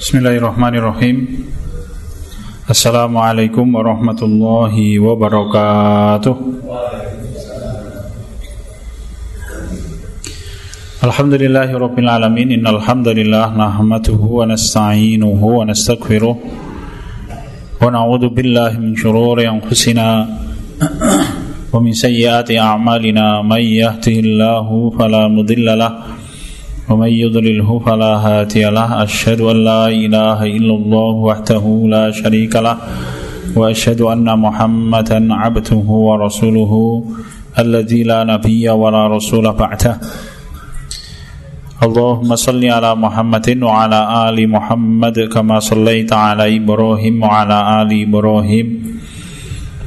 Bismillahirrahmanirrahim. 0.00 1.44
Assalamualaikum 2.64 3.68
warahmatullahi 3.68 4.96
wabarakatuh. 4.96 6.34
Alhamdulillahi 11.04 11.76
rabbil 11.76 12.08
alamin. 12.08 12.48
Innal 12.56 12.80
nahmatuhu 12.80 14.40
wa 14.40 14.48
nasta'inuhu 14.48 15.36
wa 15.60 15.68
nastaghfiruh 15.68 16.32
Wa 16.32 17.92
na'udzu 17.92 18.32
billahi 18.32 18.80
min 18.80 18.96
shururi 18.96 19.44
anfusina 19.44 20.24
wa 20.24 21.76
min 21.76 21.92
sayyiati 21.92 22.56
a'malina 22.56 23.44
may 23.44 23.84
yahdihillahu 23.84 24.96
fala 24.96 25.28
mudilla 25.28 25.76
ومن 26.90 27.08
يضلله 27.08 27.78
فلا 27.86 28.12
هادي 28.26 28.64
له 28.64 29.02
أشهد 29.02 29.40
أن 29.40 29.64
لا 29.64 29.86
إله 29.88 30.38
إلا 30.42 30.74
الله 30.74 31.12
وحده 31.28 31.64
لا 31.86 32.10
شريك 32.10 32.56
له 32.56 32.76
وأشهد 33.56 34.00
أن 34.00 34.38
محمدا 34.38 35.34
عبده 35.34 35.86
ورسوله 36.08 36.72
الذي 37.58 38.02
لا 38.02 38.24
نبي 38.24 38.68
ولا 38.68 39.06
رسول 39.06 39.52
بعده. 39.52 39.94
اللهم 41.82 42.36
صل 42.36 42.64
على 42.64 42.94
محمد 42.94 43.62
وعلى 43.62 44.00
آل 44.28 44.48
محمد 44.50 45.20
كما 45.20 45.60
صليت 45.60 46.12
على 46.12 46.56
إبراهيم 46.56 47.22
وعلى 47.22 47.58
آل 47.82 47.90
إبراهيم. 48.02 48.99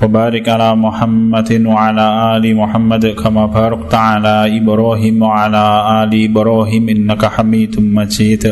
وبارك 0.02 0.46
على 0.48 0.70
محمد 0.78 1.50
وعلى 1.66 2.06
آل 2.36 2.44
محمد 2.54 3.04
كما 3.18 3.50
باركت 3.50 3.94
على 3.94 4.36
إبراهيم 4.58 5.16
وعلى 5.22 5.64
آل 6.02 6.12
إبراهيم 6.30 6.84
إنك 6.88 7.22
حميد 7.26 7.74
مجيد 7.82 8.44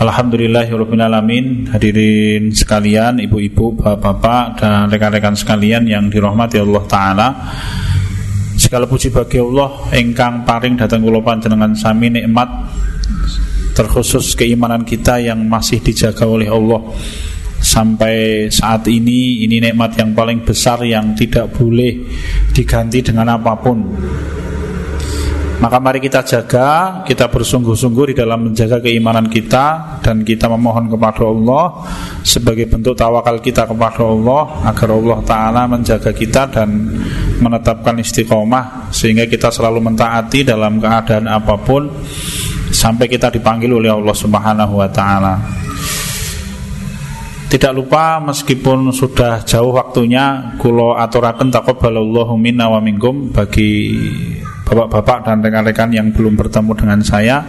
Alhamdulillahirrahmanirrahim 0.00 1.68
Hadirin 1.76 2.56
sekalian, 2.56 3.20
ibu-ibu, 3.20 3.76
bapak-bapak 3.76 4.56
Dan 4.56 4.88
rekan-rekan 4.88 5.36
sekalian 5.36 5.84
yang 5.84 6.08
dirahmati 6.08 6.56
Allah 6.56 6.80
Ta'ala 6.88 7.28
Segala 8.56 8.88
puji 8.88 9.12
bagi 9.12 9.36
Allah 9.44 9.92
Engkang 9.92 10.48
paring 10.48 10.80
datang 10.80 11.04
kula 11.04 11.20
panjenengan 11.20 11.76
sami 11.76 12.08
nikmat 12.08 12.48
Terkhusus 13.76 14.32
keimanan 14.32 14.88
kita 14.88 15.20
yang 15.20 15.44
masih 15.44 15.84
dijaga 15.84 16.24
oleh 16.24 16.48
Allah 16.48 16.80
sampai 17.75 18.47
saat 18.47 18.87
ini 18.87 19.43
ini 19.43 19.59
nikmat 19.59 19.99
yang 19.99 20.15
paling 20.15 20.47
besar 20.47 20.79
yang 20.87 21.11
tidak 21.11 21.51
boleh 21.51 22.07
diganti 22.55 23.03
dengan 23.03 23.35
apa 23.35 23.51
pun 23.59 23.77
maka 25.55 25.79
mari 25.79 26.03
kita 26.03 26.19
jaga, 26.27 27.01
kita 27.07 27.31
bersungguh-sungguh 27.31 28.11
di 28.11 28.15
dalam 28.19 28.51
menjaga 28.51 28.83
keimanan 28.83 29.31
kita 29.31 29.97
dan 30.03 30.27
kita 30.27 30.51
memohon 30.51 30.91
kepada 30.91 31.23
Allah 31.23 31.79
sebagai 32.27 32.67
bentuk 32.67 32.91
tawakal 32.91 33.39
kita 33.39 33.63
kepada 33.63 34.03
Allah 34.03 34.67
agar 34.67 34.89
Allah 34.91 35.19
taala 35.23 35.61
menjaga 35.63 36.11
kita 36.11 36.51
dan 36.51 36.99
menetapkan 37.39 37.95
istiqomah 37.95 38.91
sehingga 38.91 39.31
kita 39.31 39.47
selalu 39.47 39.79
mentaati 39.79 40.43
dalam 40.43 40.75
keadaan 40.75 41.31
apa 41.31 41.55
pun 41.55 41.87
sampai 42.75 43.07
kita 43.07 43.31
dipanggil 43.31 43.71
oleh 43.71 43.95
Allah 43.95 44.15
Subhanahu 44.15 44.75
wa 44.75 44.89
taala. 44.91 45.64
Tidak 47.55 47.71
lupa 47.71 48.19
meskipun 48.19 48.91
sudah 48.91 49.39
jauh 49.47 49.71
waktunya 49.71 50.59
kulo 50.59 50.91
aturaken 50.91 51.47
taqabbalallahu 51.55 52.35
minna 52.35 52.67
wa 52.67 52.83
minkum 52.83 53.31
bagi 53.31 53.95
bapak-bapak 54.67 55.23
dan 55.23 55.39
rekan-rekan 55.39 55.87
yang 55.95 56.11
belum 56.11 56.35
bertemu 56.35 56.75
dengan 56.75 56.99
saya. 56.99 57.47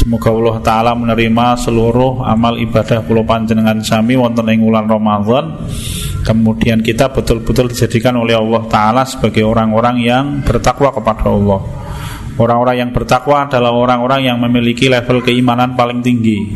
Semoga 0.00 0.32
Allah 0.32 0.56
taala 0.64 0.92
menerima 0.96 1.60
seluruh 1.60 2.24
amal 2.24 2.56
ibadah 2.56 3.04
kulo 3.04 3.20
panjenengan 3.28 3.84
sami 3.84 4.16
wonten 4.16 4.48
ing 4.48 4.64
wulan 4.64 4.88
Ramadan. 4.88 5.60
Kemudian 6.24 6.80
kita 6.80 7.12
betul-betul 7.12 7.68
dijadikan 7.68 8.16
oleh 8.16 8.32
Allah 8.32 8.64
taala 8.72 9.04
sebagai 9.04 9.44
orang-orang 9.44 10.00
yang 10.00 10.40
bertakwa 10.40 10.88
kepada 10.88 11.28
Allah. 11.28 11.60
Orang-orang 12.40 12.80
yang 12.80 12.90
bertakwa 12.96 13.44
adalah 13.44 13.76
orang-orang 13.76 14.24
yang 14.24 14.40
memiliki 14.40 14.88
level 14.88 15.20
keimanan 15.20 15.76
paling 15.76 16.00
tinggi 16.00 16.48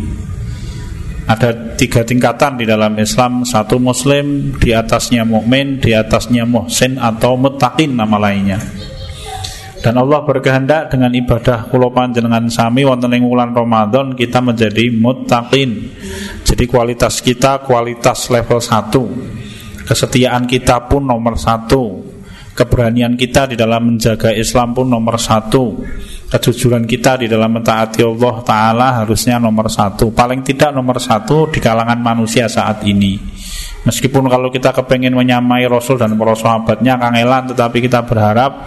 ada 1.28 1.77
tiga 1.77 2.00
tingkatan 2.09 2.56
di 2.56 2.65
dalam 2.65 2.97
Islam. 2.97 3.44
Satu 3.44 3.77
muslim 3.77 4.56
di 4.56 4.72
atasnya 4.72 5.28
mukmin 5.28 5.77
di 5.77 5.93
atasnya 5.93 6.49
muhsin 6.49 6.97
atau 6.97 7.37
mutakin 7.37 7.93
nama 7.93 8.16
lainnya. 8.16 8.56
Dan 9.78 9.94
Allah 9.94 10.27
berkehendak 10.27 10.91
dengan 10.91 11.15
ibadah 11.15 11.71
kula 11.71 11.94
panjenengan 11.94 12.50
sami 12.50 12.83
wonten 12.83 13.15
ing 13.15 13.22
wulan 13.22 13.55
Ramadan 13.55 14.11
kita 14.19 14.43
menjadi 14.43 14.91
mutakin 14.91 15.94
jadi 16.43 16.65
kualitas 16.66 17.22
kita 17.22 17.62
kualitas 17.62 18.27
level 18.33 18.59
satu. 18.59 19.05
Kesetiaan 19.87 20.50
kita 20.50 20.89
pun 20.91 21.06
nomor 21.06 21.39
satu. 21.39 22.09
Keberanian 22.59 23.15
kita 23.15 23.47
di 23.47 23.55
dalam 23.55 23.95
menjaga 23.95 24.34
Islam 24.34 24.75
pun 24.75 24.91
nomor 24.91 25.15
satu 25.15 25.78
kejujuran 26.28 26.84
kita 26.84 27.25
di 27.25 27.27
dalam 27.27 27.49
mentaati 27.49 28.05
Allah 28.05 28.37
Ta'ala 28.44 28.89
harusnya 29.05 29.41
nomor 29.41 29.72
satu. 29.72 30.12
Paling 30.12 30.44
tidak 30.44 30.77
nomor 30.77 31.00
satu 31.00 31.49
di 31.49 31.56
kalangan 31.59 31.97
manusia 31.97 32.44
saat 32.47 32.84
ini. 32.84 33.16
Meskipun 33.89 34.28
kalau 34.28 34.53
kita 34.53 34.77
kepengen 34.77 35.16
menyamai 35.16 35.65
Rasul 35.65 35.97
dan 35.97 36.19
para 36.19 36.34
sahabatnya 36.34 36.99
kangelan 36.99 37.47
Tetapi 37.55 37.78
kita 37.78 38.03
berharap 38.03 38.66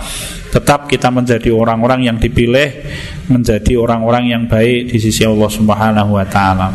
tetap 0.49 0.87
kita 0.87 1.11
menjadi 1.11 1.51
orang-orang 1.51 2.07
yang 2.07 2.17
dipilih 2.17 2.87
Menjadi 3.27 3.75
orang-orang 3.75 4.31
yang 4.31 4.43
baik 4.47 4.89
di 4.89 4.97
sisi 4.97 5.21
Allah 5.27 5.51
Subhanahu 5.51 6.17
Wa 6.17 6.25
Ta'ala. 6.25 6.69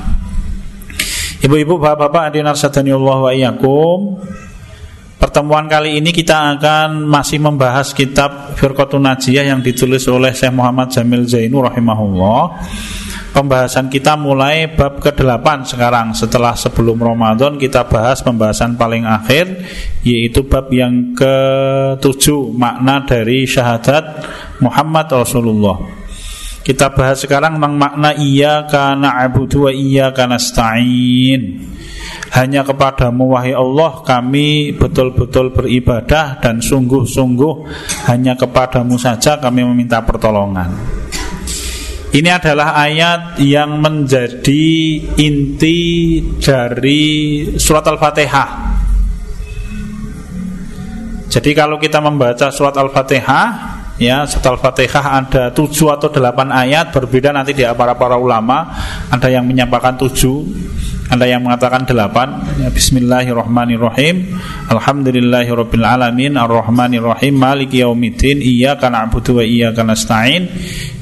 Ibu-ibu, 1.42 1.76
bapak-bapak, 1.76 2.32
adinar 2.32 2.56
sadani 2.56 2.90
Allah 2.90 3.18
wa 3.28 3.32
Pertemuan 5.26 5.66
kali 5.66 5.98
ini 5.98 6.14
kita 6.14 6.54
akan 6.54 7.02
masih 7.02 7.42
membahas 7.42 7.90
kitab 7.90 8.54
Firqatun 8.54 9.10
Najiyah 9.10 9.50
yang 9.50 9.58
ditulis 9.58 10.06
oleh 10.06 10.30
Syekh 10.30 10.54
Muhammad 10.54 10.94
Jamil 10.94 11.26
Zainu 11.26 11.66
rahimahullah. 11.66 12.62
Pembahasan 13.34 13.90
kita 13.90 14.14
mulai 14.14 14.70
bab 14.70 15.02
ke-8 15.02 15.66
sekarang 15.66 16.14
setelah 16.14 16.54
sebelum 16.54 17.02
Ramadan 17.02 17.58
kita 17.58 17.90
bahas 17.90 18.22
pembahasan 18.22 18.78
paling 18.78 19.02
akhir 19.02 19.66
yaitu 20.06 20.46
bab 20.46 20.70
yang 20.70 21.10
ke-7 21.18 22.54
makna 22.54 23.02
dari 23.02 23.50
syahadat 23.50 24.22
Muhammad 24.62 25.10
Rasulullah. 25.10 26.05
Kita 26.66 26.90
bahas 26.90 27.22
sekarang 27.22 27.62
tentang 27.62 27.78
makna 27.78 28.10
iya 28.18 28.66
kana 28.66 29.22
abudu 29.22 29.70
wa 29.70 29.72
iya 29.72 30.10
kana 30.10 30.34
stain. 30.34 31.62
Hanya 32.34 32.66
kepadamu 32.66 33.38
wahai 33.38 33.54
Allah 33.54 34.02
kami 34.02 34.74
betul-betul 34.74 35.54
beribadah 35.54 36.42
dan 36.42 36.58
sungguh-sungguh 36.58 37.54
hanya 38.10 38.34
kepadamu 38.34 38.98
saja 38.98 39.38
kami 39.38 39.62
meminta 39.62 40.02
pertolongan. 40.02 40.74
Ini 42.10 42.34
adalah 42.34 42.74
ayat 42.74 43.38
yang 43.46 43.78
menjadi 43.78 44.66
inti 45.22 45.78
dari 46.42 47.04
surat 47.62 47.86
Al-Fatihah. 47.86 48.50
Jadi 51.30 51.50
kalau 51.54 51.78
kita 51.78 52.02
membaca 52.02 52.50
surat 52.50 52.74
Al-Fatihah 52.74 53.75
ya 53.96 54.28
surat 54.28 54.56
Al-Fatihah 54.56 55.04
ada 55.24 55.44
tujuh 55.52 55.92
atau 55.92 56.12
delapan 56.12 56.52
ayat 56.52 56.92
berbeda 56.92 57.32
nanti 57.32 57.56
di 57.56 57.64
para 57.76 57.96
para 57.96 58.16
ulama. 58.16 58.72
Ada 59.12 59.28
yang 59.32 59.44
menyampaikan 59.48 59.96
tujuh 59.96 60.36
ada 61.06 61.22
yang 61.22 61.46
mengatakan 61.46 61.86
delapan. 61.86 62.42
Ya, 62.58 62.66
Bismillahirrahmanirrahim. 62.66 64.34
Alhamdulillahirabbil 64.66 65.86
alamin 65.86 66.34
Ar-Rahmanirrahim. 66.34 67.30
Maliki 67.30 67.86
yaumiddin. 67.86 68.42
Iyyaka 68.42 68.90
na'budu 68.90 69.38
wa 69.38 69.44
iyyaka 69.46 69.86
nasta'in. 69.86 70.50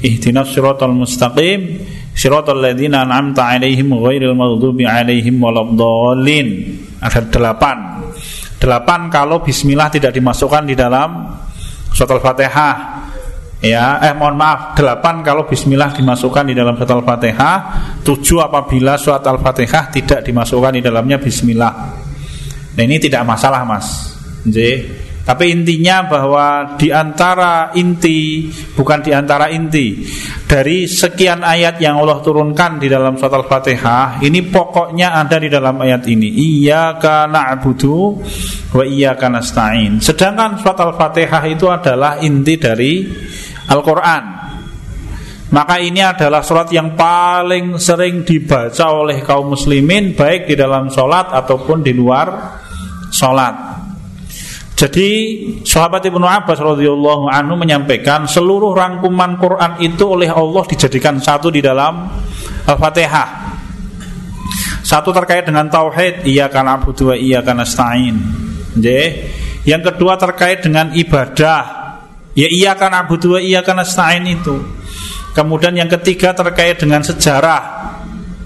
Ihdinas 0.05 0.53
siratal 0.53 0.93
mustaqim. 0.93 1.81
Siratal 2.13 2.61
ladzina 2.61 3.01
an'amta 3.01 3.49
'alaihim 3.49 3.97
ghairil 3.97 4.37
maghdubi 4.37 4.85
'alaihim 4.85 5.41
waladdallin. 5.41 6.47
Ada 7.01 7.25
delapan. 7.25 8.05
Delapan 8.61 9.09
kalau 9.09 9.41
bismillah 9.41 9.89
tidak 9.89 10.13
dimasukkan 10.13 10.69
di 10.69 10.77
dalam 10.77 11.33
surat 11.89 12.13
Al-Fatihah 12.13 12.94
Ya, 13.63 14.03
eh 14.03 14.11
mohon 14.11 14.35
maaf, 14.35 14.75
delapan 14.75 15.23
kalau 15.23 15.47
bismillah 15.47 15.95
dimasukkan 15.95 16.51
di 16.51 16.53
dalam 16.53 16.75
surat 16.75 16.91
Al-Fatihah, 16.91 17.57
tujuh 18.03 18.43
apabila 18.43 18.99
surat 18.99 19.23
Al-Fatihah 19.23 19.89
tidak 19.95 20.19
dimasukkan 20.27 20.75
di 20.75 20.81
dalamnya 20.83 21.17
bismillah. 21.17 21.73
Nah, 22.75 22.83
ini 22.83 22.99
tidak 22.99 23.23
masalah, 23.23 23.63
Mas. 23.63 24.11
J. 24.43 24.83
Tapi 25.25 25.49
intinya 25.49 26.05
bahwa 26.05 26.77
di 26.77 26.93
antara 26.93 27.73
inti 27.73 28.45
bukan 28.77 29.01
di 29.01 29.09
antara 29.09 29.49
inti 29.49 30.05
dari 30.45 30.85
sekian 30.85 31.41
ayat 31.41 31.81
yang 31.81 31.97
Allah 31.97 32.21
turunkan 32.21 32.77
di 32.77 32.85
dalam 32.85 33.17
surat 33.17 33.41
Al-Fatihah, 33.41 34.21
ini 34.21 34.45
pokoknya 34.45 35.17
ada 35.17 35.41
di 35.41 35.49
dalam 35.49 35.81
ayat 35.81 36.05
ini. 36.05 36.29
Iyyaka 36.29 37.25
na'budu 37.25 38.21
wa 38.77 38.83
iyyaka 38.85 39.25
nasta'in. 39.33 39.97
Sedangkan 39.97 40.61
surat 40.61 40.77
Al-Fatihah 40.77 41.43
itu 41.49 41.73
adalah 41.73 42.21
inti 42.21 42.53
dari 42.61 42.93
Al-Quran 43.65 44.23
Maka 45.45 45.77
ini 45.79 46.01
adalah 46.01 46.41
surat 46.41 46.67
yang 46.73 46.97
paling 46.97 47.77
sering 47.77 48.25
dibaca 48.27 48.85
oleh 48.91 49.21
kaum 49.21 49.53
muslimin 49.53 50.17
Baik 50.17 50.49
di 50.49 50.55
dalam 50.57 50.89
sholat 50.89 51.31
ataupun 51.31 51.85
di 51.85 51.93
luar 51.93 52.59
sholat 53.13 53.64
Jadi 54.75 55.07
sahabat 55.63 56.03
Ibnu 56.03 56.27
Abbas 56.27 56.59
radhiyallahu 56.59 57.31
anhu 57.31 57.55
menyampaikan 57.55 58.27
Seluruh 58.27 58.75
rangkuman 58.75 59.39
Quran 59.39 59.79
itu 59.79 60.03
oleh 60.03 60.27
Allah 60.27 60.67
dijadikan 60.67 61.15
satu 61.15 61.47
di 61.47 61.63
dalam 61.63 62.11
Al-Fatihah. 62.67 63.55
Satu 64.83 65.15
terkait 65.15 65.47
dengan 65.47 65.71
Tauhid 65.71 66.27
Iya 66.27 66.51
karena 66.51 66.77
wa 66.83 67.15
iya 67.15 67.39
karena 67.39 67.63
stain 67.63 68.19
Yang 69.63 69.81
kedua 69.95 70.19
terkait 70.19 70.59
dengan 70.59 70.91
ibadah 70.91 71.85
Ya 72.35 72.51
iya 72.51 72.75
karena 72.75 73.07
wa 73.07 73.39
iya 73.39 73.63
karena 73.63 73.87
stain 73.87 74.27
itu. 74.27 74.59
Kemudian 75.31 75.71
yang 75.75 75.87
ketiga 75.87 76.35
terkait 76.35 76.79
dengan 76.79 76.99
sejarah. 76.99 77.74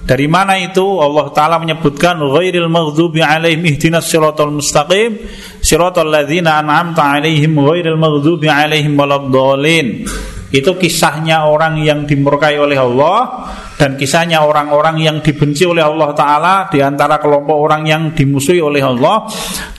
Dari 0.09 0.25
mana 0.25 0.57
itu? 0.57 0.81
Allah 0.81 1.29
Ta'ala 1.29 1.61
menyebutkan 1.61 2.17
Ghairil 2.17 2.65
maghdubi 2.65 3.21
alaihim 3.21 3.61
ihdinas 3.61 4.09
siratal 4.09 4.49
mustaqim 4.49 5.21
Siratal 5.61 6.09
ladhina 6.09 6.57
an'amta 6.57 7.13
alaihim 7.13 7.53
Ghairil 7.53 7.93
maghdubi 7.93 8.49
alaihim 8.49 8.97
waladhalin 8.97 10.09
Itu 10.49 10.81
kisahnya 10.81 11.45
orang 11.45 11.85
yang 11.85 12.09
dimurkai 12.09 12.57
oleh 12.57 12.81
Allah 12.81 13.53
Dan 13.77 14.01
kisahnya 14.01 14.41
orang-orang 14.41 14.97
yang 14.97 15.21
dibenci 15.21 15.69
oleh 15.69 15.85
Allah 15.85 16.09
Ta'ala 16.17 16.53
Di 16.73 16.81
antara 16.81 17.21
kelompok 17.21 17.53
orang 17.53 17.85
yang 17.85 18.09
dimusuhi 18.09 18.65
oleh 18.65 18.81
Allah 18.81 19.29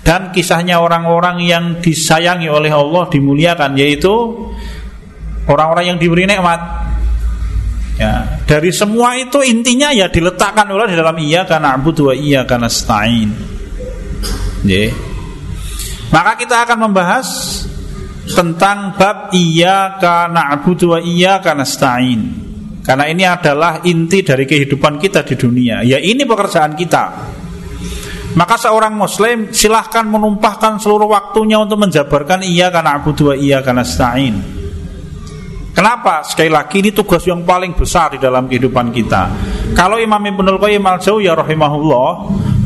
Dan 0.06 0.30
kisahnya 0.30 0.78
orang-orang 0.78 1.42
yang 1.42 1.82
disayangi 1.82 2.46
oleh 2.46 2.70
Allah 2.70 3.10
Dimuliakan 3.10 3.74
Yaitu 3.74 4.14
orang-orang 5.50 5.90
yang 5.90 5.98
diberi 5.98 6.30
nikmat 6.30 6.86
Ya, 8.00 8.40
dari 8.48 8.72
semua 8.72 9.12
itu 9.20 9.44
intinya 9.44 9.92
ya 9.92 10.08
diletakkan 10.08 10.64
oleh 10.72 10.88
di 10.88 10.96
dalam 10.96 11.20
iya 11.20 11.44
karena 11.44 11.76
abu 11.76 11.92
dua 11.92 12.16
iya 12.16 12.48
karena 12.48 12.64
stain. 12.72 13.28
Ya. 14.64 14.88
Maka 16.08 16.40
kita 16.40 16.64
akan 16.64 16.88
membahas 16.88 17.28
tentang 18.24 18.96
bab 18.96 19.28
iya 19.36 20.00
karena 20.00 20.48
abu 20.48 20.72
dua 20.72 21.04
iya 21.04 21.44
karena 21.44 21.68
stain. 21.68 22.40
Karena 22.80 23.04
ini 23.04 23.28
adalah 23.28 23.84
inti 23.84 24.24
dari 24.24 24.48
kehidupan 24.48 24.96
kita 24.96 25.20
di 25.20 25.36
dunia. 25.36 25.84
Ya 25.84 26.00
ini 26.00 26.24
pekerjaan 26.24 26.72
kita. 26.72 27.04
Maka 28.32 28.56
seorang 28.56 28.96
muslim 28.96 29.52
silahkan 29.52 30.08
menumpahkan 30.08 30.80
seluruh 30.80 31.12
waktunya 31.12 31.60
untuk 31.60 31.84
menjabarkan 31.84 32.48
iya 32.48 32.72
karena 32.72 32.96
abu 32.96 33.12
dua 33.12 33.36
iya 33.36 33.60
karena 33.60 33.84
stain. 33.84 34.59
Kenapa? 35.70 36.26
Sekali 36.26 36.50
lagi 36.50 36.82
ini 36.82 36.90
tugas 36.90 37.22
yang 37.24 37.46
paling 37.46 37.78
besar 37.78 38.14
di 38.14 38.18
dalam 38.18 38.50
kehidupan 38.50 38.90
kita. 38.90 39.22
Kalau 39.72 40.02
Imam 40.02 40.18
Ibnul 40.18 40.58
Qayyim 40.58 40.82
al-Jauziyah 40.82 41.38
rahimahullah 41.38 42.08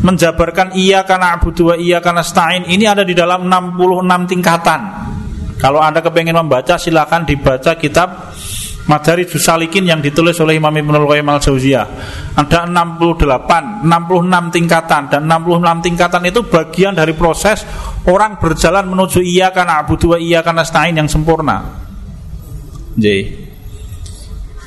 menjabarkan 0.04 0.76
iya 0.76 1.04
karena 1.04 1.36
abu 1.36 1.52
dua 1.52 1.76
iya 1.76 2.00
karena 2.00 2.24
stain 2.24 2.64
ini 2.68 2.84
ada 2.88 3.04
di 3.04 3.12
dalam 3.12 3.44
66 3.48 4.32
tingkatan. 4.32 4.80
Kalau 5.60 5.80
Anda 5.80 6.00
kepengen 6.04 6.36
membaca 6.36 6.76
silakan 6.76 7.24
dibaca 7.24 7.76
kitab 7.76 8.36
Madari 8.84 9.24
Salikin 9.24 9.88
yang 9.88 10.04
ditulis 10.04 10.36
oleh 10.44 10.60
Imam 10.60 10.72
Ibnul 10.72 11.08
Qayyim 11.08 11.28
al-Jauziyah. 11.28 11.86
Ada 12.36 12.68
68, 12.68 13.84
66 13.84 14.56
tingkatan 14.56 15.02
dan 15.08 15.22
66 15.24 15.86
tingkatan 15.88 16.22
itu 16.28 16.40
bagian 16.44 16.92
dari 16.92 17.16
proses 17.16 17.64
orang 18.04 18.36
berjalan 18.36 18.84
menuju 18.84 19.24
iya 19.24 19.52
karena 19.56 19.80
abu 19.80 19.96
dua 19.96 20.20
iya 20.20 20.44
karena 20.44 20.64
stain 20.64 21.00
yang 21.00 21.08
sempurna. 21.08 21.83
J. 22.94 23.06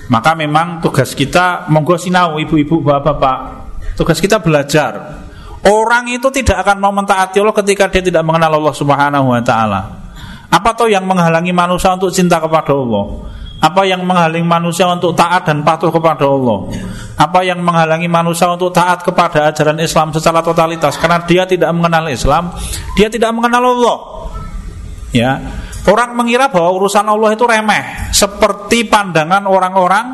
Maka 0.08 0.32
memang 0.40 0.80
tugas 0.80 1.12
kita 1.12 1.68
monggo 1.68 2.00
sinau 2.00 2.40
ibu-ibu 2.40 2.80
bapak-bapak. 2.80 3.40
Tugas 4.00 4.24
kita 4.24 4.40
belajar. 4.40 5.24
Orang 5.68 6.08
itu 6.08 6.32
tidak 6.32 6.64
akan 6.64 6.78
mau 6.80 6.94
mentaati 6.96 7.44
Allah 7.44 7.56
ketika 7.60 7.92
dia 7.92 8.00
tidak 8.00 8.24
mengenal 8.24 8.56
Allah 8.56 8.76
Subhanahu 8.78 9.36
wa 9.36 9.42
taala. 9.44 9.82
Apa 10.48 10.72
toh 10.80 10.88
yang 10.88 11.04
menghalangi 11.04 11.52
manusia 11.52 11.92
untuk 11.92 12.08
cinta 12.14 12.40
kepada 12.40 12.72
Allah? 12.72 13.28
Apa 13.58 13.90
yang 13.90 14.06
menghalangi 14.06 14.46
manusia 14.46 14.86
untuk 14.86 15.18
taat 15.18 15.44
dan 15.50 15.66
patuh 15.66 15.90
kepada 15.90 16.30
Allah? 16.30 16.72
Apa 17.18 17.42
yang 17.42 17.60
menghalangi 17.66 18.06
manusia 18.06 18.48
untuk 18.48 18.70
taat 18.70 19.02
kepada 19.02 19.50
ajaran 19.50 19.82
Islam 19.82 20.14
secara 20.14 20.46
totalitas? 20.46 20.96
Karena 20.96 21.20
dia 21.26 21.44
tidak 21.50 21.74
mengenal 21.74 22.06
Islam, 22.08 22.54
dia 22.94 23.10
tidak 23.10 23.34
mengenal 23.34 23.76
Allah. 23.76 23.98
Ya, 25.10 25.42
Orang 25.88 26.20
mengira 26.20 26.52
bahwa 26.52 26.76
urusan 26.76 27.08
Allah 27.08 27.32
itu 27.32 27.48
remeh 27.48 28.12
Seperti 28.12 28.84
pandangan 28.92 29.48
orang-orang 29.48 30.08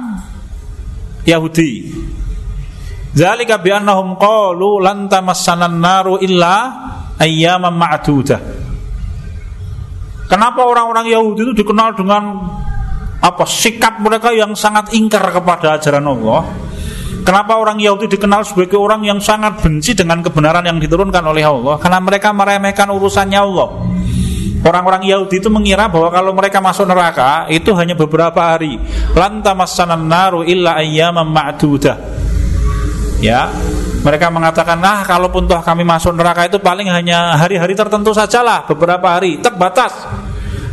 Yahudi 1.25 1.71
Zalika 3.13 3.57
bi'annahum 3.57 4.17
qalu 4.17 4.81
lan 4.81 5.09
tamassanan 5.09 5.81
naru 5.81 6.21
illa 6.21 6.55
ayyaman 7.17 7.73
ma'dudah 7.73 8.41
Kenapa 10.29 10.65
orang-orang 10.65 11.13
Yahudi 11.13 11.45
itu 11.45 11.53
dikenal 11.61 11.93
dengan 11.93 12.41
apa 13.21 13.45
sikap 13.45 14.01
mereka 14.01 14.33
yang 14.33 14.57
sangat 14.57 14.89
ingkar 14.97 15.21
kepada 15.29 15.77
ajaran 15.77 16.09
Allah? 16.09 16.41
Kenapa 17.23 17.55
orang 17.55 17.79
Yahudi 17.79 18.11
dikenal 18.11 18.43
sebagai 18.43 18.75
orang 18.75 19.05
yang 19.05 19.21
sangat 19.21 19.63
benci 19.63 19.95
dengan 19.95 20.19
kebenaran 20.19 20.65
yang 20.65 20.81
diturunkan 20.81 21.23
oleh 21.23 21.45
Allah? 21.45 21.77
Karena 21.79 22.01
mereka 22.01 22.35
meremehkan 22.35 22.89
urusannya 22.91 23.39
Allah. 23.39 23.69
Orang-orang 24.63 25.03
Yahudi 25.03 25.43
itu 25.43 25.51
mengira 25.51 25.91
bahwa 25.91 26.07
kalau 26.07 26.31
mereka 26.31 26.63
masuk 26.63 26.87
neraka 26.87 27.51
itu 27.51 27.75
hanya 27.75 27.99
beberapa 27.99 28.55
hari. 28.55 28.79
Lantamassanan 29.11 30.07
naru 30.07 30.47
illa 30.47 30.79
ayyaman 30.79 31.27
ma'dudah. 31.27 31.99
Ya, 33.19 33.51
mereka 34.03 34.31
mengatakan, 34.31 34.79
nah 34.79 35.03
kalaupun 35.03 35.47
toh 35.47 35.59
kami 35.63 35.83
masuk 35.83 36.15
neraka 36.15 36.47
itu 36.47 36.59
paling 36.59 36.87
hanya 36.91 37.35
hari-hari 37.39 37.75
tertentu 37.75 38.11
sajalah, 38.15 38.67
beberapa 38.67 39.19
hari, 39.19 39.39
terbatas. 39.39 39.95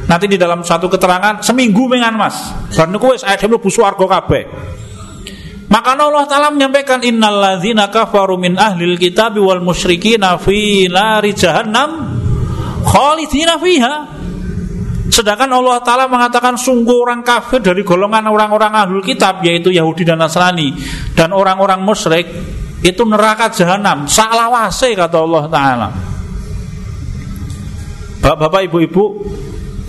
Nanti 0.07 0.27
di 0.27 0.35
dalam 0.35 0.67
satu 0.67 0.91
keterangan 0.91 1.39
seminggu 1.39 1.87
mengan 1.87 2.15
mas. 2.19 2.51
Dan 2.75 2.95
kuwi 2.99 3.19
saya 3.19 3.39
mlebu 3.39 3.71
swarga 3.71 4.07
kabeh. 4.19 4.45
Maka 5.71 5.95
Allah 5.95 6.27
Ta'ala 6.27 6.51
menyampaikan 6.51 6.99
Innalladzina 7.07 7.87
kafaru 7.87 8.35
min 8.35 8.59
ahlil 8.59 8.99
kitab 8.99 9.39
wal 9.39 9.63
musyrikina 9.63 10.35
fi 10.35 10.91
nari 10.91 11.31
jahannam 11.31 12.20
khalidina 12.85 13.57
fiha. 13.61 13.95
Sedangkan 15.11 15.51
Allah 15.51 15.83
Ta'ala 15.83 16.07
mengatakan 16.07 16.55
sungguh 16.55 17.03
orang 17.03 17.27
kafir 17.27 17.59
dari 17.59 17.83
golongan 17.83 18.31
orang-orang 18.31 18.79
ahlul 18.79 19.03
kitab 19.03 19.43
Yaitu 19.43 19.75
Yahudi 19.75 20.07
dan 20.07 20.23
Nasrani 20.23 20.71
Dan 21.19 21.35
orang-orang 21.35 21.83
musyrik 21.83 22.31
Itu 22.79 23.03
neraka 23.03 23.51
jahanam. 23.51 24.07
Salawase 24.07 24.95
kata 24.95 25.19
Allah 25.19 25.45
Ta'ala. 25.51 25.89
Bapak-bapak 28.23 28.71
ibu-ibu 28.71 29.05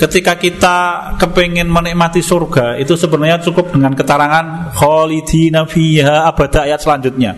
Ketika 0.02 0.42
kita 0.42 0.78
kepengen 1.22 1.70
menikmati 1.70 2.26
surga 2.26 2.82
Itu 2.82 2.98
sebenarnya 2.98 3.46
cukup 3.46 3.78
dengan 3.78 3.94
keterangan 3.94 4.74
Khalidina 4.74 5.70
fiha 5.70 6.26
abada 6.26 6.66
ayat 6.66 6.82
selanjutnya 6.82 7.38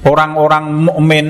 orang-orang 0.00 0.64
mukmin 0.88 1.26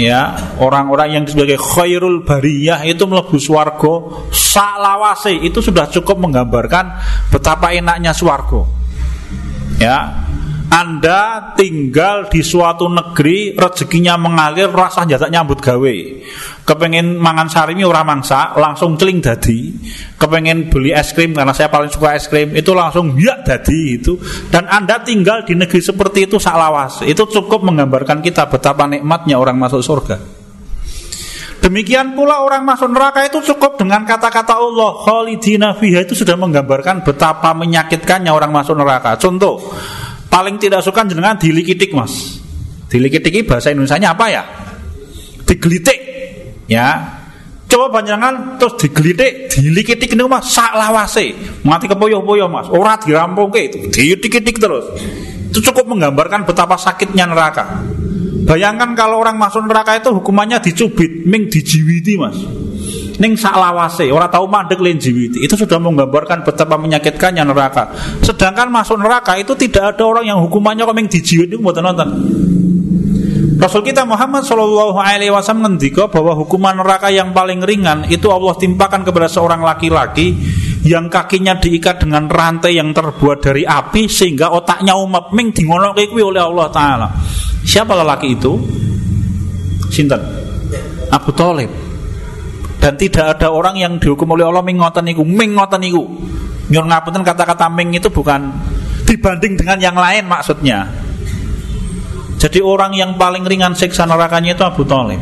ya 0.00 0.32
orang-orang 0.56 1.20
yang 1.20 1.24
sebagai 1.28 1.60
khairul 1.60 2.24
bariyah 2.24 2.80
itu 2.88 3.04
melebu 3.04 3.36
swargo 3.36 4.26
salawase 4.32 5.36
itu 5.44 5.60
sudah 5.60 5.92
cukup 5.92 6.16
menggambarkan 6.16 6.96
betapa 7.28 7.76
enaknya 7.76 8.16
swargo 8.16 8.64
ya 9.76 10.24
anda 10.74 11.54
tinggal 11.54 12.26
di 12.26 12.42
suatu 12.42 12.90
negeri 12.90 13.54
rezekinya 13.54 14.18
mengalir 14.18 14.66
rasa 14.74 15.06
jasa 15.06 15.30
nyambut 15.30 15.62
gawe. 15.62 15.96
Kepengen 16.66 17.14
mangan 17.14 17.46
sarimi 17.46 17.86
ora 17.86 18.02
mangsa 18.02 18.58
langsung 18.58 18.98
celing 18.98 19.22
dadi. 19.22 19.70
Kepengen 20.18 20.74
beli 20.74 20.90
es 20.90 21.14
krim 21.14 21.30
karena 21.30 21.54
saya 21.54 21.70
paling 21.70 21.94
suka 21.94 22.18
es 22.18 22.26
krim 22.26 22.58
itu 22.58 22.74
langsung 22.74 23.14
ya 23.14 23.38
dadi 23.46 24.02
itu. 24.02 24.18
Dan 24.50 24.66
anda 24.66 24.98
tinggal 25.06 25.46
di 25.46 25.54
negeri 25.54 25.78
seperti 25.78 26.26
itu 26.26 26.42
lawas. 26.42 27.06
Itu 27.06 27.30
cukup 27.30 27.62
menggambarkan 27.62 28.18
kita 28.18 28.50
betapa 28.50 28.90
nikmatnya 28.90 29.38
orang 29.38 29.54
masuk 29.54 29.78
surga. 29.78 30.18
Demikian 31.62 32.12
pula 32.12 32.44
orang 32.44 32.66
masuk 32.66 32.92
neraka 32.92 33.24
itu 33.24 33.40
cukup 33.54 33.80
dengan 33.80 34.04
kata-kata 34.04 34.58
Allah 34.58 35.00
Khalidina 35.00 35.72
fiha 35.72 36.04
itu 36.04 36.12
sudah 36.12 36.36
menggambarkan 36.36 37.00
betapa 37.00 37.56
menyakitkannya 37.56 38.28
orang 38.28 38.52
masuk 38.52 38.76
neraka. 38.76 39.16
Contoh 39.16 39.72
Paling 40.34 40.58
tidak 40.58 40.82
suka 40.82 41.06
jenengan 41.06 41.38
dilikitik 41.38 41.94
mas. 41.94 42.42
Dilikitik 42.90 43.46
bahasa 43.46 43.70
Indonesia 43.70 44.10
apa 44.10 44.26
ya? 44.26 44.42
Digelitik. 45.46 45.98
Ya. 46.66 47.22
Coba 47.70 48.02
panjangan 48.02 48.58
terus 48.58 48.74
digelitik 48.82 49.46
dilikitik 49.54 50.10
ini 50.10 50.26
mas. 50.26 50.50
Lawase. 50.58 51.38
Mati 51.62 51.86
kepoyo-poyo 51.86 52.50
mas. 52.50 52.66
Ora 52.66 52.98
itu. 52.98 53.78
Dilikitik 53.94 54.58
terus. 54.58 54.90
Itu 55.54 55.70
cukup 55.70 55.94
menggambarkan 55.94 56.42
betapa 56.42 56.74
sakitnya 56.74 57.30
neraka. 57.30 57.86
Bayangkan 58.42 58.98
kalau 58.98 59.22
orang 59.22 59.38
masuk 59.38 59.62
neraka 59.70 60.02
itu 60.02 60.10
hukumannya 60.10 60.58
dicubit 60.58 61.30
ming 61.30 61.46
dijiwiti 61.46 62.18
mas 62.18 62.34
ning 63.18 63.38
saklawase 63.38 64.10
ora 64.10 64.26
tahu 64.26 64.50
mandek 64.50 64.82
lenjiwiti 64.82 65.46
itu 65.46 65.54
sudah 65.54 65.78
menggambarkan 65.78 66.42
betapa 66.42 66.74
menyakitkannya 66.74 67.46
neraka 67.46 67.94
sedangkan 68.22 68.70
masuk 68.70 68.98
neraka 68.98 69.38
itu 69.38 69.54
tidak 69.54 69.94
ada 69.94 70.02
orang 70.02 70.26
yang 70.26 70.38
hukumannya 70.42 70.82
kok 70.82 70.98
dijiwit 70.98 71.48
itu 71.50 71.58
buat 71.62 71.78
nonton 71.78 72.08
Rasul 73.54 73.86
kita 73.86 74.02
Muhammad 74.02 74.42
Shallallahu 74.44 74.98
Alaihi 74.98 75.30
Wasallam 75.30 75.78
ngendika 75.78 76.10
bahwa 76.10 76.34
hukuman 76.36 76.74
neraka 76.74 77.08
yang 77.08 77.30
paling 77.30 77.62
ringan 77.62 78.04
itu 78.10 78.26
Allah 78.28 78.52
timpakan 78.58 79.06
kepada 79.06 79.30
seorang 79.30 79.62
laki-laki 79.62 80.36
yang 80.84 81.08
kakinya 81.08 81.56
diikat 81.56 82.02
dengan 82.02 82.28
rantai 82.28 82.76
yang 82.76 82.92
terbuat 82.92 83.40
dari 83.40 83.64
api 83.64 84.04
sehingga 84.04 84.52
otaknya 84.52 84.98
umat 85.00 85.32
ming 85.32 85.54
dingonoke 85.56 86.04
oleh 86.12 86.44
Allah 86.44 86.68
Taala. 86.68 87.08
Siapa 87.64 87.96
lelaki 87.96 88.36
itu? 88.36 88.52
Sinten? 89.88 90.20
Abu 91.08 91.32
Talib. 91.32 91.83
Dan 92.84 93.00
tidak 93.00 93.40
ada 93.40 93.48
orang 93.48 93.80
yang 93.80 93.96
dihukum 93.96 94.36
oleh 94.36 94.44
Allah 94.44 94.60
ming 94.60 94.76
ngoten 94.76 95.08
niku, 95.08 95.24
ming. 95.24 95.56
Nyuwun 96.64 96.86
ngapunten 96.88 97.24
kata-kata 97.24 97.72
ming 97.72 97.96
itu 97.96 98.12
bukan 98.12 98.52
dibanding 99.08 99.56
dengan 99.56 99.80
yang 99.80 99.96
lain 99.96 100.28
maksudnya. 100.28 100.84
Jadi 102.36 102.60
orang 102.60 102.92
yang 102.92 103.16
paling 103.16 103.40
ringan 103.48 103.72
siksa 103.72 104.04
nerakanya 104.04 104.52
itu 104.52 104.64
Abu 104.68 104.84
Talib. 104.84 105.16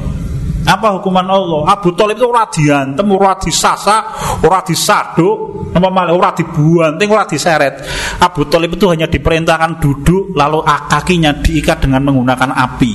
Apa 0.67 0.99
hukuman 0.99 1.27
Allah? 1.27 1.75
Abu 1.75 1.95
Talib 1.95 2.19
itu 2.19 2.27
ora 2.27 2.51
diantem, 2.51 3.07
ora 3.11 3.35
disasa, 3.39 4.11
ora 4.43 4.63
disaduk, 4.67 5.71
apa 5.75 5.87
malah 5.91 6.15
ora 6.15 6.31
dibuanting, 6.35 7.11
ora 7.11 7.27
diseret. 7.27 7.83
Abu 8.23 8.47
Talib 8.47 8.75
itu 8.75 8.91
hanya 8.91 9.07
diperintahkan 9.07 9.79
duduk 9.79 10.35
lalu 10.35 10.67
kakinya 10.67 11.35
diikat 11.43 11.83
dengan 11.83 12.07
menggunakan 12.11 12.55
api. 12.55 12.93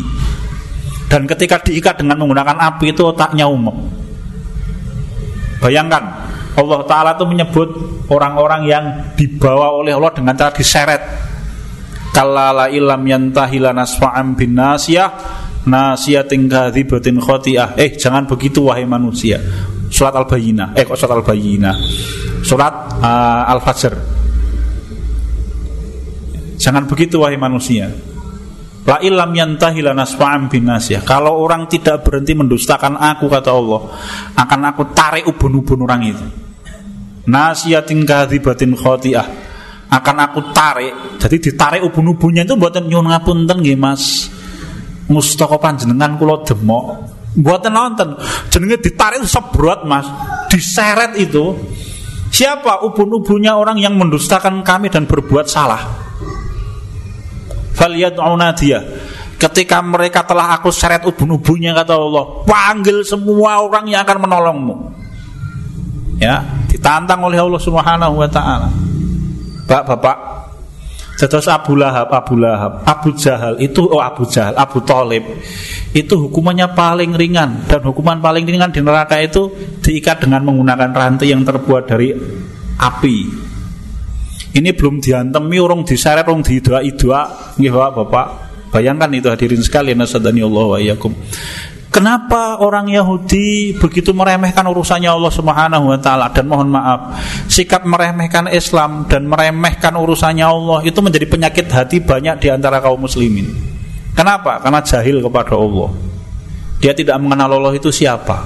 Dan 1.07 1.23
ketika 1.23 1.63
diikat 1.63 2.03
dengan 2.03 2.19
menggunakan 2.19 2.55
api 2.55 2.91
itu 2.91 3.03
otaknya 3.03 3.47
umum. 3.47 4.06
Bayangkan 5.57 6.03
Allah 6.57 6.79
Ta'ala 6.85 7.11
itu 7.13 7.25
menyebut 7.29 7.69
orang-orang 8.09 8.61
yang 8.65 8.85
dibawa 9.13 9.73
oleh 9.73 9.93
Allah 9.93 10.13
dengan 10.13 10.33
cara 10.33 10.53
diseret. 10.53 11.01
Kalala 12.13 12.73
ilam 12.73 13.01
yantahila 13.05 13.69
nasfa'am 13.77 14.33
bin 14.33 14.57
nasiyah 14.57 15.09
Nasiyatin 15.67 16.47
kadhibatin 16.47 17.19
khoti'ah 17.19 17.75
Eh 17.75 17.99
jangan 17.99 18.23
begitu 18.23 18.63
wahai 18.63 18.87
manusia. 18.87 19.37
Surat 19.91 20.15
Al-Bayyinah. 20.15 20.79
Eh 20.79 20.87
kok 20.87 20.95
surat 20.95 21.19
Al-Bayyinah? 21.19 21.75
Surat 22.39 22.73
uh, 23.03 23.51
Al-Fajr. 23.51 23.93
Jangan 26.57 26.87
begitu 26.87 27.19
wahai 27.19 27.35
manusia 27.37 27.91
La 28.87 29.03
ilam 29.03 29.35
yantahila 29.35 29.91
nasfa'am 29.91 30.47
bin 30.47 30.71
nasiyah 30.71 31.03
Kalau 31.03 31.43
orang 31.43 31.67
tidak 31.67 32.07
berhenti 32.07 32.31
mendustakan 32.31 32.95
aku 32.95 33.27
kata 33.27 33.51
Allah 33.51 33.81
Akan 34.39 34.63
aku 34.63 34.95
tarik 34.95 35.27
ubun-ubun 35.27 35.83
orang 35.83 36.07
itu 36.07 36.25
Nasiyatin 37.27 38.07
kadhibatin 38.07 38.71
khoti'ah 38.79 39.47
akan 39.87 40.15
aku 40.19 40.39
tarik. 40.51 41.15
Jadi 41.15 41.39
ditarik 41.39 41.81
ubun-ubunnya 41.83 42.43
itu 42.43 42.59
buatan 42.59 42.91
nyuwun 42.91 43.07
ngapunten 43.07 43.63
nggih 43.63 43.79
Mas. 43.79 44.27
Mustaka 45.07 45.55
panjenengan 45.55 46.19
kula 46.19 46.43
demok. 46.43 47.07
Buatan 47.39 47.71
nonton. 47.71 48.19
Jenenge 48.51 48.83
ditarik 48.83 49.23
sebrot 49.23 49.87
Mas. 49.87 50.03
Diseret 50.51 51.15
itu. 51.15 51.55
Siapa 52.27 52.83
ubun-ubunnya 52.83 53.55
orang 53.55 53.79
yang 53.79 53.95
mendustakan 53.95 54.59
kami 54.67 54.91
dan 54.91 55.07
berbuat 55.07 55.47
salah? 55.47 56.06
Faliyad'una 57.77 58.57
dia. 58.57 58.81
Ketika 59.37 59.85
mereka 59.85 60.25
telah 60.25 60.57
aku 60.57 60.73
seret 60.73 61.05
ubun-ubunnya 61.05 61.77
kata 61.77 61.93
Allah, 61.93 62.41
panggil 62.41 63.05
semua 63.05 63.61
orang 63.61 63.85
yang 63.85 64.01
akan 64.01 64.17
menolongmu. 64.25 64.75
Ya, 66.17 66.41
ditantang 66.65 67.21
oleh 67.21 67.37
Allah 67.37 67.61
Subhanahu 67.61 68.17
wa 68.17 68.25
taala. 68.25 68.73
Bapak-bapak 69.69 70.37
Terus 71.17 71.49
Abu 71.49 71.73
Lahab, 71.73 72.13
Abu 72.13 72.37
Lahab, 72.37 72.85
Abu 72.85 73.09
Jahal 73.17 73.57
itu 73.57 73.81
oh 73.89 73.97
Abu 73.97 74.29
Jahal, 74.29 74.53
Abu 74.53 74.85
Talib 74.85 75.25
itu 75.89 76.13
hukumannya 76.13 76.77
paling 76.77 77.17
ringan 77.17 77.65
dan 77.65 77.81
hukuman 77.81 78.21
paling 78.21 78.45
ringan 78.45 78.69
di 78.69 78.85
neraka 78.85 79.17
itu 79.17 79.49
diikat 79.81 80.21
dengan 80.21 80.45
menggunakan 80.45 80.93
rantai 80.93 81.33
yang 81.33 81.41
terbuat 81.41 81.89
dari 81.89 82.13
api. 82.77 83.46
Ini 84.57 84.73
belum 84.73 84.97
diantemi 84.97 85.61
orang 85.61 85.85
diseret 85.85 86.25
orang 86.25 86.41
didoa 86.41 86.81
doa 86.81 87.21
nggih 87.61 87.69
Bapak. 87.69 88.27
Bayangkan 88.73 89.13
itu 89.13 89.29
hadirin 89.29 89.61
sekalian 89.61 90.01
nasadani 90.01 90.41
Allah 90.41 90.65
wa 90.65 90.77
iyyakum. 90.81 91.13
Kenapa 91.93 92.61
orang 92.61 92.89
Yahudi 92.93 93.77
begitu 93.77 94.13
meremehkan 94.13 94.65
urusannya 94.69 95.07
Allah 95.09 95.33
Subhanahu 95.33 95.93
wa 95.93 95.97
taala 95.97 96.29
dan 96.29 96.45
mohon 96.45 96.69
maaf, 96.69 97.15
sikap 97.49 97.87
meremehkan 97.87 98.49
Islam 98.53 99.09
dan 99.09 99.25
meremehkan 99.25 99.95
urusannya 99.97 100.45
Allah 100.45 100.85
itu 100.85 100.99
menjadi 101.01 101.25
penyakit 101.25 101.65
hati 101.69 102.01
banyak 102.01 102.37
di 102.43 102.47
antara 102.53 102.81
kaum 102.81 103.01
muslimin. 103.01 103.49
Kenapa? 104.13 104.61
Karena 104.61 104.81
jahil 104.81 105.21
kepada 105.21 105.53
Allah. 105.57 105.89
Dia 106.81 106.93
tidak 106.93 107.17
mengenal 107.17 107.57
Allah 107.57 107.73
itu 107.77 107.89
siapa. 107.89 108.45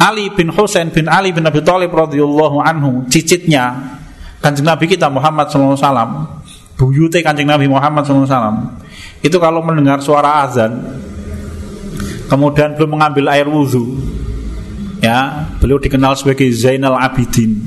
Ali 0.00 0.32
bin 0.32 0.52
Husain 0.52 0.88
bin 0.92 1.08
Ali 1.08 1.32
bin 1.32 1.44
Abi 1.44 1.60
Thalib 1.60 1.92
radhiyallahu 1.92 2.60
anhu, 2.60 3.04
cicitnya 3.08 3.96
Kanjeng 4.40 4.64
Nabi 4.64 4.88
kita 4.88 5.12
Muhammad 5.12 5.52
wasallam, 5.52 6.40
buyute 6.80 7.20
Kanjeng 7.20 7.44
Nabi 7.44 7.68
Muhammad 7.68 8.08
wasallam. 8.08 8.80
Itu 9.20 9.36
kalau 9.36 9.60
mendengar 9.60 10.00
suara 10.00 10.48
azan, 10.48 10.80
kemudian 12.32 12.72
belum 12.72 12.96
mengambil 12.96 13.28
air 13.36 13.44
wudhu 13.44 14.00
ya 15.04 15.48
beliau 15.60 15.76
dikenal 15.76 16.16
sebagai 16.16 16.48
Zainal 16.56 16.96
Abidin. 16.96 17.60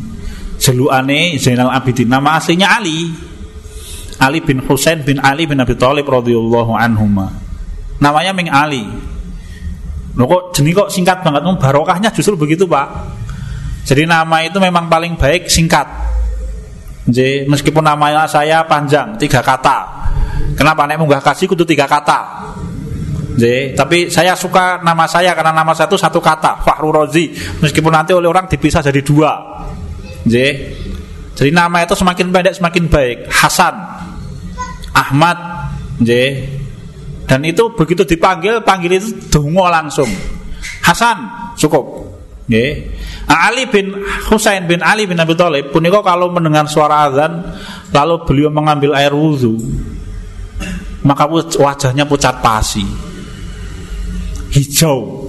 Jelukane 0.58 1.38
Zainal 1.38 1.70
Abidin. 1.70 2.10
Nama 2.10 2.42
aslinya 2.42 2.82
Ali. 2.82 3.14
Ali 4.22 4.40
bin 4.40 4.64
Husain 4.66 5.04
bin 5.04 5.20
Ali 5.20 5.44
bin 5.46 5.60
Abi 5.60 5.76
Thalib 5.78 6.10
radhiyallahu 6.10 6.74
anhuma. 6.74 7.34
Namanya 8.02 8.32
Ming 8.32 8.50
Ali. 8.50 8.86
Loh 10.14 10.30
kok 10.30 10.54
jenis 10.58 10.78
kok 10.78 10.90
singkat 10.94 11.26
banget? 11.26 11.42
Barokahnya 11.58 12.14
justru 12.14 12.38
begitu 12.38 12.70
pak. 12.70 12.88
Jadi 13.84 14.08
nama 14.08 14.46
itu 14.46 14.62
memang 14.62 14.88
paling 14.88 15.20
baik 15.20 15.52
singkat 15.52 16.13
jadi 17.04 17.44
meskipun 17.52 17.84
namanya 17.84 18.24
saya 18.32 18.64
panjang 18.64 19.20
tiga 19.20 19.44
kata. 19.44 20.08
Kenapa 20.56 20.88
nek 20.88 21.02
munggah 21.02 21.20
kasih 21.20 21.52
kudu 21.52 21.68
tiga 21.68 21.84
kata? 21.84 22.48
J, 23.34 23.74
tapi 23.74 24.14
saya 24.14 24.38
suka 24.38 24.80
nama 24.86 25.10
saya 25.10 25.34
karena 25.34 25.50
nama 25.50 25.74
saya 25.74 25.90
itu 25.90 25.98
satu 25.98 26.22
kata 26.22 26.62
Fahru 26.62 26.94
Rozi. 26.94 27.34
Meskipun 27.60 27.92
nanti 27.92 28.14
oleh 28.14 28.30
orang 28.30 28.46
dipisah 28.46 28.80
jadi 28.86 29.02
dua. 29.02 29.34
J. 30.24 30.36
Jadi 31.34 31.50
nama 31.50 31.82
itu 31.82 31.98
semakin 31.98 32.30
pendek 32.30 32.56
semakin 32.56 32.84
baik. 32.88 33.18
Hasan 33.28 33.74
Ahmad 34.94 35.38
J. 36.00 36.12
Dan 37.26 37.42
itu 37.44 37.74
begitu 37.74 38.06
dipanggil 38.06 38.62
panggil 38.62 39.02
itu 39.02 39.10
dungo 39.34 39.66
langsung. 39.68 40.08
Hasan 40.86 41.52
cukup 41.58 42.03
J. 42.44 42.56
Ali 43.24 43.64
bin 43.72 43.96
Husain 44.28 44.68
bin 44.68 44.84
Ali 44.84 45.08
bin 45.08 45.16
Abi 45.16 45.32
Thalib 45.32 45.72
puniko 45.72 46.04
kalau 46.04 46.28
mendengar 46.28 46.68
suara 46.68 47.08
azan 47.08 47.40
lalu 47.96 48.20
beliau 48.28 48.52
mengambil 48.52 48.92
air 49.00 49.16
wudhu 49.16 49.56
maka 51.04 51.28
wajahnya 51.60 52.08
pucat 52.08 52.40
pasi. 52.40 52.84
Hijau 54.56 55.28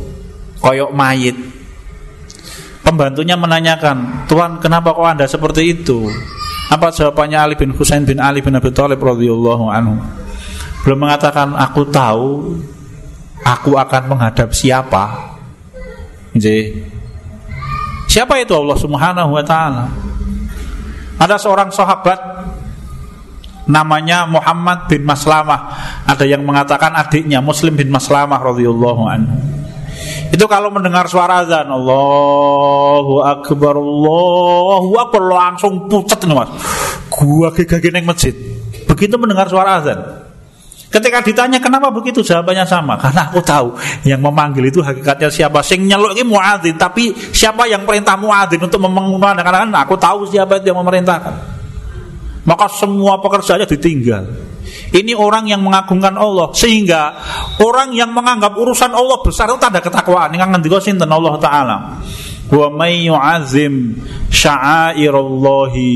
koyok 0.62 0.90
mayit. 0.94 1.37
Pembantunya 2.85 3.35
menanyakan 3.35 4.28
Tuhan 4.28 4.61
kenapa 4.61 4.92
kok 4.92 5.09
anda 5.09 5.26
seperti 5.26 5.73
itu? 5.73 6.06
Apa 6.68 6.92
jawabannya 6.92 7.38
Ali 7.38 7.54
bin 7.56 7.73
Husain 7.75 8.04
bin 8.04 8.21
Ali 8.21 8.40
bin 8.40 8.54
Abi 8.54 8.71
Thalib 8.71 9.00
radhiyallahu 9.00 9.64
anhu? 9.73 9.99
Belum 10.85 10.99
mengatakan 11.00 11.56
aku 11.56 11.88
tahu 11.88 12.54
aku 13.40 13.71
akan 13.76 14.02
menghadap 14.12 14.52
siapa. 14.52 15.33
Jadi, 16.37 16.76
siapa 18.14 18.38
itu 18.38 18.54
Allah 18.54 18.78
Subhanahu 18.78 19.30
wa 19.35 19.42
taala 19.42 19.90
ada 21.18 21.35
seorang 21.35 21.75
sahabat 21.75 22.18
namanya 23.64 24.28
Muhammad 24.28 24.88
bin 24.88 25.04
Maslamah. 25.09 25.73
Ada 26.04 26.25
yang 26.28 26.44
mengatakan 26.44 26.92
adiknya 26.92 27.40
Muslim 27.40 27.76
bin 27.76 27.88
Maslamah 27.88 28.40
radhiyallahu 28.40 29.02
anhu. 29.09 29.37
Itu 30.35 30.44
kalau 30.50 30.68
mendengar 30.68 31.06
suara 31.06 31.47
azan 31.47 31.71
Allahu 31.71 33.23
akbar 33.23 33.78
Allahu 33.78 34.92
akbar 35.00 35.23
langsung 35.30 35.87
pucat 35.88 36.21
nih 36.26 36.35
Mas. 36.35 36.50
Gua 37.09 37.54
neng 37.54 38.04
masjid. 38.04 38.35
Begitu 38.85 39.14
mendengar 39.16 39.47
suara 39.49 39.80
azan. 39.80 39.99
Ketika 40.94 41.18
ditanya 41.26 41.58
kenapa 41.58 41.90
begitu 41.90 42.22
jawabannya 42.22 42.62
sama 42.62 42.94
Karena 42.94 43.26
aku 43.26 43.42
tahu 43.42 43.74
yang 44.06 44.22
memanggil 44.22 44.70
itu 44.70 44.78
hakikatnya 44.78 45.26
siapa 45.26 45.58
Sing 45.66 45.90
nyeluk 45.90 46.14
ini 46.14 46.22
muadzin 46.22 46.78
Tapi 46.78 47.10
siapa 47.34 47.66
yang 47.66 47.82
perintah 47.82 48.14
muadzin 48.14 48.62
untuk 48.62 48.78
memenggunakan 48.78 49.42
Karena 49.42 49.82
aku 49.82 49.98
tahu 49.98 50.30
siapa 50.30 50.62
yang 50.62 50.78
memerintahkan 50.78 51.54
maka 52.44 52.68
semua 52.68 53.18
pekerjaannya 53.24 53.64
ditinggal. 53.64 54.24
Ini 54.94 55.12
orang 55.16 55.48
yang 55.48 55.60
mengagungkan 55.64 56.14
Allah 56.14 56.52
sehingga 56.54 57.16
orang 57.60 57.92
yang 57.96 58.12
menganggap 58.12 58.54
urusan 58.54 58.92
Allah 58.92 59.18
besar 59.24 59.50
itu 59.50 59.58
tanda 59.58 59.80
ketakwaan. 59.80 60.32
Ini 60.32 60.44
ngendika 60.44 60.78
sinten 60.80 61.10
Allah 61.10 61.34
taala. 61.40 61.76
Wa 62.52 62.68
may 62.68 63.08
yu'azzim 63.08 63.96
sya'airallahi 64.28 65.88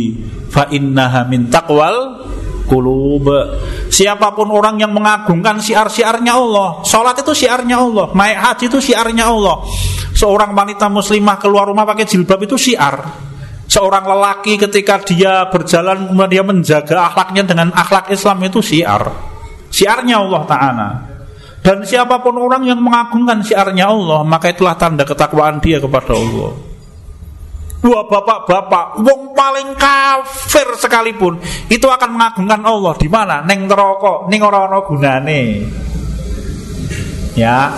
fa 0.49 0.73
innaha 0.73 1.28
min 1.28 1.52
taqwal 1.52 2.25
qulub. 2.69 3.27
Siapa 3.89 4.37
pun 4.37 4.53
orang 4.53 4.77
yang 4.77 4.93
mengagungkan 4.93 5.59
siar-siarnya 5.59 6.37
Allah, 6.37 6.85
salat 6.85 7.17
itu 7.19 7.33
siarnya 7.33 7.81
Allah, 7.81 8.13
naik 8.13 8.39
haji 8.39 8.65
itu 8.69 8.79
siarnya 8.93 9.25
Allah. 9.33 9.65
Seorang 10.13 10.53
wanita 10.53 10.93
muslimah 10.93 11.41
keluar 11.41 11.67
rumah 11.67 11.89
pakai 11.89 12.05
jilbab 12.05 12.45
itu 12.45 12.61
siar. 12.61 13.01
Seorang 13.69 14.05
lelaki 14.05 14.57
ketika 14.57 15.01
dia 15.05 15.45
berjalan 15.49 16.09
kemudian 16.09 16.31
dia 16.33 16.45
menjaga 16.45 16.97
akhlaknya 17.13 17.45
dengan 17.45 17.69
akhlak 17.73 18.09
Islam 18.13 18.41
itu 18.45 18.61
syiar. 18.65 19.13
Syiarnya 19.69 20.25
Allah 20.25 20.43
Ta'ala. 20.49 20.89
Dan 21.61 21.85
siapa 21.85 22.25
pun 22.25 22.41
orang 22.41 22.65
yang 22.65 22.81
mengagungkan 22.81 23.45
syiarnya 23.45 23.93
Allah, 23.93 24.25
maka 24.25 24.49
itulah 24.49 24.73
tanda 24.81 25.05
ketakwaan 25.05 25.61
dia 25.61 25.77
kepada 25.85 26.17
Allah. 26.17 26.68
Dua 27.79 28.03
bapak-bapak, 28.11 28.99
wong 29.07 29.39
paling 29.39 29.79
kafir 29.79 30.67
sekalipun, 30.83 31.39
itu 31.71 31.87
akan 31.87 32.11
mengagungkan 32.11 32.63
Allah 32.67 32.95
di 32.99 33.07
mana? 33.07 33.39
Neng 33.47 33.71
neraka, 33.71 34.27
ning 34.27 34.43
ora 34.43 34.67
gunane. 34.83 35.63
Ya, 37.39 37.71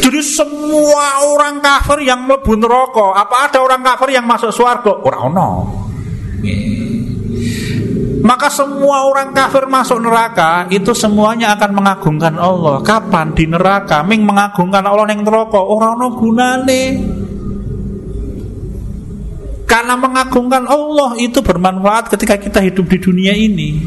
jadi 0.00 0.24
semua 0.24 1.28
orang 1.28 1.60
kafir 1.60 2.00
yang 2.08 2.24
mlebu 2.24 2.56
neraka, 2.56 3.12
apa 3.20 3.46
ada 3.52 3.60
orang 3.60 3.84
kafir 3.84 4.16
yang 4.16 4.24
masuk 4.24 4.48
surga? 4.48 5.04
Ora 5.04 5.28
ono. 5.28 5.50
Maka 8.20 8.48
semua 8.52 9.08
orang 9.08 9.32
kafir 9.36 9.68
masuk 9.68 10.00
neraka 10.00 10.68
itu 10.72 10.92
semuanya 10.96 11.56
akan 11.56 11.70
mengagungkan 11.76 12.36
Allah. 12.40 12.80
Kapan 12.80 13.32
di 13.36 13.44
neraka? 13.48 14.00
Ming 14.04 14.24
mengagungkan 14.24 14.84
Allah 14.84 15.08
yang 15.08 15.24
neraka. 15.24 15.60
Ora 15.60 15.92
ono 15.96 16.16
gunane. 16.16 16.84
Karena 19.70 19.94
mengagungkan 19.94 20.66
Allah 20.66 21.14
itu 21.22 21.38
bermanfaat 21.38 22.10
ketika 22.10 22.34
kita 22.34 22.58
hidup 22.58 22.90
di 22.90 22.98
dunia 22.98 23.30
ini. 23.38 23.86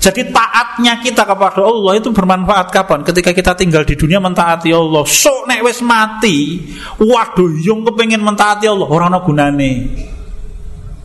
Jadi 0.00 0.32
taatnya 0.34 0.98
kita 0.98 1.22
kepada 1.22 1.62
Allah 1.62 2.00
itu 2.00 2.10
bermanfaat 2.10 2.72
kapan? 2.74 3.06
Ketika 3.06 3.30
kita 3.30 3.52
tinggal 3.54 3.86
di 3.86 3.94
dunia 3.94 4.18
mentaati 4.18 4.74
Allah. 4.74 5.06
So 5.06 5.46
nek 5.46 5.62
wis 5.62 5.78
mati, 5.84 6.58
waduh 6.98 7.54
yung 7.62 7.86
kepengen 7.86 8.24
mentaati 8.24 8.66
Allah, 8.66 8.88
orang 8.90 9.14
ana 9.14 9.20
gunane. 9.22 9.72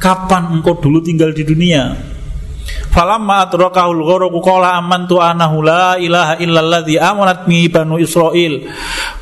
Kapan 0.02 0.50
engkau 0.58 0.82
dulu 0.82 1.06
tinggal 1.06 1.30
di 1.30 1.44
dunia? 1.46 2.15
Falamma 2.66 3.46
adrakahul 3.46 4.02
gharaqu 4.02 4.40
qala 4.42 4.80
amantu 4.80 5.22
anahu 5.22 5.62
la 5.62 6.00
ilaha 6.02 6.40
illalladzi 6.42 6.96
amanat 6.98 7.46
bi 7.46 7.70
banu 7.70 8.02
Israil 8.02 8.66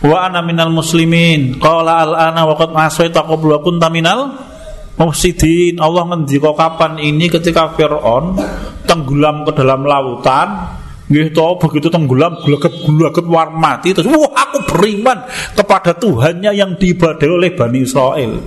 wa 0.06 0.30
ana 0.30 0.40
minal 0.46 0.72
muslimin. 0.72 1.60
Qala 1.60 2.08
al 2.08 2.14
ana 2.14 2.42
wa 2.48 2.56
qad 2.56 2.72
asaita 2.72 3.26
qabla 3.26 3.60
kunta 3.60 3.92
minal 3.92 4.32
mufsidin. 4.96 5.82
Allah 5.82 6.08
ngendika 6.08 6.56
kapan 6.56 7.02
ini 7.02 7.28
ketika 7.28 7.76
Firaun 7.76 8.38
tenggelam 8.88 9.44
ke 9.44 9.52
dalam 9.58 9.84
lautan 9.84 10.80
Nggih 11.04 11.36
to 11.36 11.60
begitu 11.60 11.92
tenggelam 11.92 12.40
gulaget-gulaget 12.40 13.28
war 13.28 13.52
mati 13.52 13.92
terus 13.92 14.08
wah 14.08 14.32
aku 14.40 14.64
beriman 14.72 15.28
kepada 15.52 15.92
Tuhannya 16.00 16.56
yang 16.56 16.80
diibadai 16.80 17.28
oleh 17.28 17.52
Bani 17.52 17.84
Israel. 17.84 18.40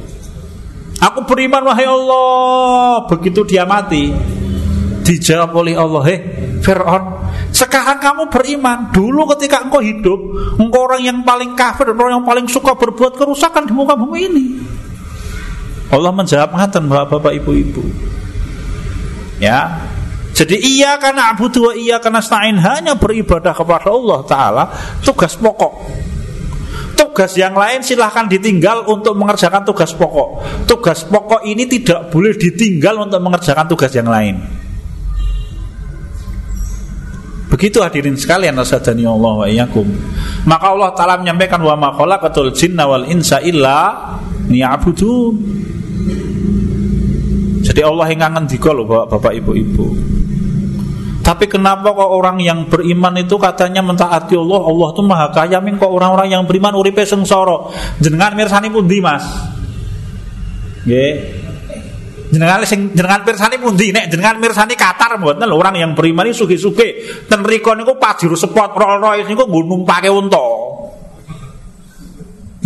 Aku 0.96 1.28
beriman 1.28 1.68
wahai 1.68 1.84
Allah. 1.84 3.04
Begitu 3.12 3.44
dia 3.44 3.68
mati 3.68 4.08
dijawab 5.06 5.54
oleh 5.54 5.78
Allah, 5.78 6.02
"Hei 6.02 6.18
Firaun, 6.58 7.04
sekarang 7.54 8.02
kamu 8.02 8.26
beriman. 8.26 8.90
Dulu 8.90 9.30
ketika 9.38 9.62
engkau 9.62 9.78
hidup, 9.78 10.18
engkau 10.58 10.90
orang 10.90 11.02
yang 11.06 11.18
paling 11.22 11.54
kafir, 11.54 11.94
orang 11.94 12.18
yang 12.18 12.26
paling 12.26 12.50
suka 12.50 12.75
berbuat 12.75 13.14
kerusakan 13.14 13.70
di 13.70 13.72
muka 13.72 13.94
bumi 13.94 14.20
ini." 14.26 14.44
Allah 15.94 16.10
menjawab 16.10 16.50
ngaten 16.50 16.90
Bapak-bapak 16.90 17.32
Ibu-ibu. 17.38 17.86
Ya, 19.38 19.86
jadi 20.36 20.56
iya 20.60 21.00
karena 21.00 21.32
abu 21.32 21.48
tua 21.48 21.72
iya 21.72 21.96
karena 21.96 22.20
stain 22.20 22.60
hanya 22.60 22.96
beribadah 22.96 23.56
kepada 23.56 23.88
Allah 23.88 24.21
Taala 24.28 24.64
tugas 25.00 25.32
pokok. 25.32 25.73
Tugas 26.97 27.36
yang 27.36 27.52
lain 27.52 27.84
silahkan 27.84 28.25
ditinggal 28.25 28.88
untuk 28.88 29.16
mengerjakan 29.16 29.64
tugas 29.64 29.92
pokok. 29.92 30.40
Tugas 30.64 31.04
pokok 31.04 31.45
ini 31.45 31.69
tidak 31.69 32.08
boleh 32.08 32.32
ditinggal 32.36 33.08
untuk 33.08 33.21
mengerjakan 33.21 33.69
tugas 33.69 33.92
yang 33.92 34.08
lain. 34.08 34.55
Begitu 37.47 37.78
hadirin 37.78 38.19
sekalian 38.19 38.59
nasadani 38.59 39.06
Allah 39.06 39.32
wa 39.39 39.47
iyyakum. 39.47 39.87
Maka 40.50 40.67
Allah 40.75 40.91
taala 40.99 41.15
menyampaikan 41.23 41.63
wa 41.63 41.78
ma 41.78 41.89
khalaqatul 41.95 42.50
jinna 42.50 42.91
wal 42.91 43.06
insa 43.06 43.39
illa 43.39 44.19
liya'budun. 44.50 45.35
Jadi 47.63 47.80
Allah 47.82 48.06
yang 48.11 48.21
ngangen 48.23 48.47
loh 48.50 48.87
Bapak 48.87 49.35
Ibu-ibu. 49.35 49.87
Tapi 51.26 51.50
kenapa 51.50 51.91
kok 51.91 52.06
orang 52.06 52.39
yang 52.39 52.71
beriman 52.71 53.19
itu 53.19 53.35
katanya 53.35 53.82
mentaati 53.82 54.39
Allah, 54.39 54.63
Allah 54.63 54.89
tuh 54.95 55.02
maha 55.02 55.26
kaya 55.35 55.59
min 55.59 55.75
kok 55.75 55.91
orang-orang 55.91 56.30
yang 56.30 56.47
beriman 56.47 56.78
uripe 56.78 57.02
sengsara. 57.02 57.67
Jenengan 57.99 58.39
mirsani 58.39 58.71
pundi, 58.71 59.02
Mas? 59.02 59.26
Nggih. 60.87 61.46
Jenengan 62.32 62.67
sing 62.67 62.91
jenengan 62.93 63.23
mirsani 63.23 63.56
pundi 63.58 63.95
nek? 63.95 64.10
Jenengan 64.10 64.36
mirsani 64.43 64.75
Qatar 64.75 65.19
mboten? 65.21 65.47
Lho 65.47 65.56
orang 65.56 65.78
yang 65.78 65.93
beriman 65.95 66.26
iki 66.26 66.36
sugih-sugih. 66.36 66.91
Ten 67.30 67.47
riko 67.47 67.75
niku 67.78 67.95
pajero 67.97 68.34
spot 68.34 68.75
Rolls-Royce 68.75 69.28
niku 69.30 69.47
nggo 69.47 69.60
numpake 69.62 70.10
unta. 70.10 70.47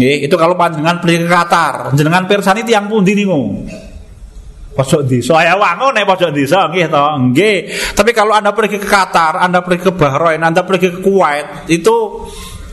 Nggih, 0.00 0.16
itu 0.24 0.34
kalau 0.40 0.56
panjenengan 0.56 0.96
pergi 0.96 1.18
ke 1.20 1.28
Qatar, 1.28 1.92
jenengan 1.92 2.24
pirsani 2.24 2.64
tiang 2.64 2.88
pundi 2.88 3.12
niku? 3.12 3.68
pojok 4.80 5.02
desa. 5.04 5.42
Ya 5.44 5.54
wangun 5.58 5.92
nek 5.92 6.06
pojok 6.06 6.30
desa 6.32 6.70
nggih 6.70 6.86
to? 6.88 7.06
Nggih. 7.30 7.58
Tapi 7.92 8.10
kalau 8.16 8.32
Anda 8.38 8.54
pergi 8.54 8.80
ke 8.80 8.88
Qatar 8.88 9.36
Anda 9.42 9.60
pergi 9.60 9.90
ke 9.90 9.92
Bahrain 9.92 10.40
Anda 10.40 10.64
pergi 10.64 10.88
ke 10.94 10.98
Kuwait 11.02 11.68
itu 11.68 12.26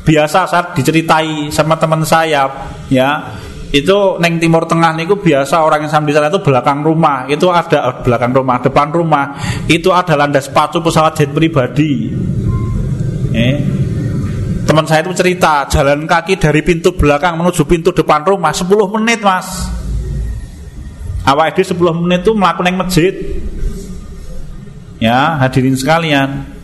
biasa 0.07 0.47
saat 0.47 0.71
diceritai 0.71 1.51
sama 1.51 1.75
teman 1.75 2.07
saya 2.07 2.47
ya 2.87 3.35
itu 3.67 4.15
neng 4.23 4.39
timur 4.39 4.63
tengah 4.63 4.95
niku 4.95 5.19
biasa 5.19 5.59
orang 5.59 5.83
yang 5.83 5.91
sambil 5.91 6.15
sana 6.15 6.31
itu 6.31 6.39
belakang 6.39 6.79
rumah. 6.79 7.27
Itu 7.27 7.51
ada 7.51 7.91
oh, 7.91 7.95
belakang 7.99 8.31
rumah 8.31 8.63
depan 8.63 8.87
rumah. 8.95 9.35
Itu 9.67 9.91
ada 9.91 10.15
landas 10.15 10.47
sepatu 10.47 10.79
pesawat 10.79 11.19
jet 11.19 11.31
pribadi. 11.35 12.07
Eh 13.35 13.55
teman 14.67 14.83
saya 14.83 15.03
itu 15.03 15.15
cerita 15.15 15.63
jalan 15.71 16.03
kaki 16.03 16.35
dari 16.35 16.59
pintu 16.59 16.91
belakang 16.91 17.39
menuju 17.39 17.63
pintu 17.63 17.95
depan 17.95 18.23
rumah 18.23 18.51
10 18.51 18.67
menit 18.99 19.19
mas. 19.23 19.67
Awal 21.27 21.51
itu 21.51 21.75
10 21.75 22.03
menit 22.03 22.23
itu 22.23 22.31
melakukan 22.31 22.75
masjid. 22.75 23.15
Ya 24.99 25.39
hadirin 25.43 25.75
sekalian 25.75 26.56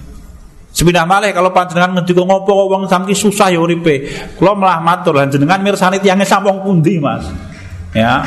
Sepindah 0.73 1.05
malih 1.05 1.29
kalau 1.37 1.53
panjenengan 1.53 2.01
ngendika 2.01 2.25
ngopo 2.25 2.49
kok 2.49 2.67
wong 2.73 2.83
susah 3.13 3.53
ya 3.53 3.61
uripe. 3.61 4.09
Kula 4.33 4.57
malah 4.57 4.81
matur 4.81 5.13
lan 5.13 5.29
jenengan 5.29 5.61
mirsani 5.61 6.01
tiange 6.01 6.25
sampung 6.25 6.65
pundi, 6.65 6.97
Mas. 6.97 7.29
Ya. 7.93 8.25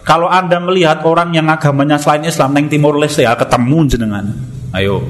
Kalau 0.00 0.24
Anda 0.24 0.56
melihat 0.56 1.04
orang 1.04 1.36
yang 1.36 1.44
agamanya 1.52 2.00
selain 2.00 2.24
Islam 2.24 2.56
neng 2.56 2.72
Timur 2.72 2.96
Leste 2.96 3.28
ya 3.28 3.36
ketemu 3.36 3.78
jenengan. 3.92 4.24
Ayo. 4.72 5.04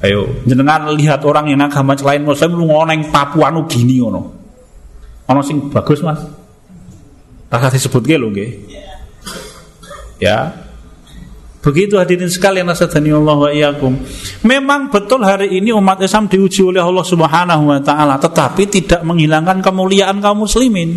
Ayo, 0.00 0.40
jenengan 0.48 0.88
lihat 0.96 1.20
orang 1.28 1.52
yang 1.52 1.60
agama 1.60 1.92
selain 1.92 2.24
Muslim 2.24 2.56
lu 2.56 2.72
ngoneng 2.72 3.12
Papua 3.12 3.52
Nugini 3.52 4.00
ngono. 4.00 4.22
Ono 5.28 5.40
sing 5.44 5.68
bagus, 5.68 6.00
Mas. 6.00 6.24
Tak 7.52 7.68
disebut 7.76 8.08
lho 8.08 8.32
nggih. 8.32 8.50
Ya. 10.16 10.69
Begitu 11.60 12.00
hadirin 12.00 12.32
sekalian 12.32 12.72
nasadani 12.72 13.12
Allah 13.12 13.36
wa 13.36 13.50
iyyakum. 13.52 13.92
Memang 14.48 14.88
betul 14.88 15.20
hari 15.20 15.60
ini 15.60 15.68
umat 15.76 16.00
Islam 16.00 16.24
diuji 16.24 16.64
oleh 16.64 16.80
Allah 16.80 17.04
Subhanahu 17.04 17.68
wa 17.68 17.80
taala, 17.84 18.16
tetapi 18.16 18.64
tidak 18.64 19.04
menghilangkan 19.04 19.60
kemuliaan 19.60 20.24
kaum 20.24 20.48
muslimin. 20.48 20.96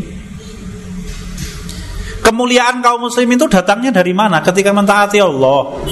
Kemuliaan 2.23 2.79
kaum 2.79 3.11
muslimin 3.11 3.35
itu 3.35 3.51
datangnya 3.51 3.91
dari 3.91 4.15
mana? 4.15 4.39
Ketika 4.39 4.71
mentaati 4.71 5.19
Allah. 5.19 5.83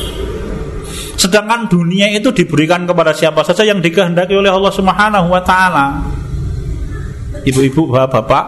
Sedangkan 1.19 1.67
dunia 1.67 2.07
itu 2.07 2.31
diberikan 2.31 2.87
kepada 2.87 3.11
siapa 3.11 3.43
saja 3.43 3.67
yang 3.67 3.83
dikehendaki 3.83 4.39
oleh 4.39 4.55
Allah 4.55 4.71
Subhanahu 4.71 5.27
wa 5.35 5.43
taala. 5.43 5.99
Ibu-ibu, 7.43 7.91
bapak-bapak, 7.91 8.45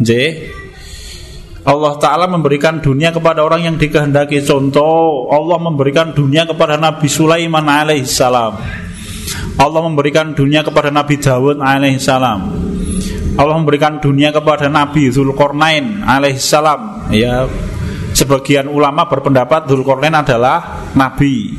J, 0.00 0.10
Allah 1.64 1.96
Ta'ala 1.96 2.28
memberikan 2.28 2.76
dunia 2.84 3.08
kepada 3.08 3.40
orang 3.40 3.64
yang 3.64 3.76
dikehendaki. 3.80 4.44
Contoh 4.44 5.32
Allah 5.32 5.56
memberikan 5.56 6.12
dunia 6.12 6.44
kepada 6.44 6.76
Nabi 6.76 7.08
Sulaiman 7.08 7.64
alaihissalam 7.64 8.52
Allah 9.54 9.80
memberikan 9.80 10.36
dunia 10.36 10.60
kepada 10.60 10.92
Nabi 10.92 11.16
Dawud 11.16 11.64
alaihissalam 11.64 12.40
Allah 13.34 13.54
memberikan 13.56 13.96
dunia 13.96 14.28
kepada 14.28 14.68
Nabi 14.68 15.08
Zulkarnain 15.08 16.04
alaihissalam 16.04 17.08
Ya 17.16 17.48
Sebagian 18.14 18.70
ulama 18.70 19.10
berpendapat 19.10 19.66
Dzulkarnain 19.66 20.14
adalah 20.14 20.86
nabi. 20.94 21.50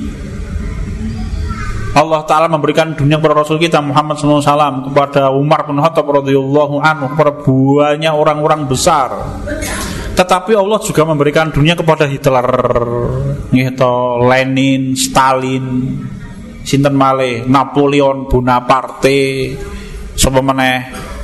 Allah 1.95 2.27
Ta'ala 2.27 2.51
memberikan 2.51 2.91
dunia 2.91 3.15
kepada 3.15 3.39
Rasul 3.39 3.55
kita 3.55 3.79
Muhammad 3.79 4.19
SAW 4.19 4.91
kepada 4.91 5.31
Umar 5.31 5.63
bin 5.63 5.79
Khattab 5.79 6.03
radhiyallahu 6.03 6.83
anhu 6.83 7.07
kepada 7.15 7.31
banyak 7.39 8.11
orang-orang 8.11 8.67
besar. 8.67 9.15
Tetapi 10.11 10.51
Allah 10.59 10.79
juga 10.83 11.07
memberikan 11.07 11.55
dunia 11.55 11.71
kepada 11.75 12.03
Hitler. 12.03 12.47
Gitu, 13.47 13.95
Lenin, 14.27 14.91
Stalin 14.99 15.65
Sinten 16.65 16.97
Male, 16.97 17.47
Napoleon 17.47 18.25
Bonaparte 18.27 19.53
Sopemeneh 20.17 20.79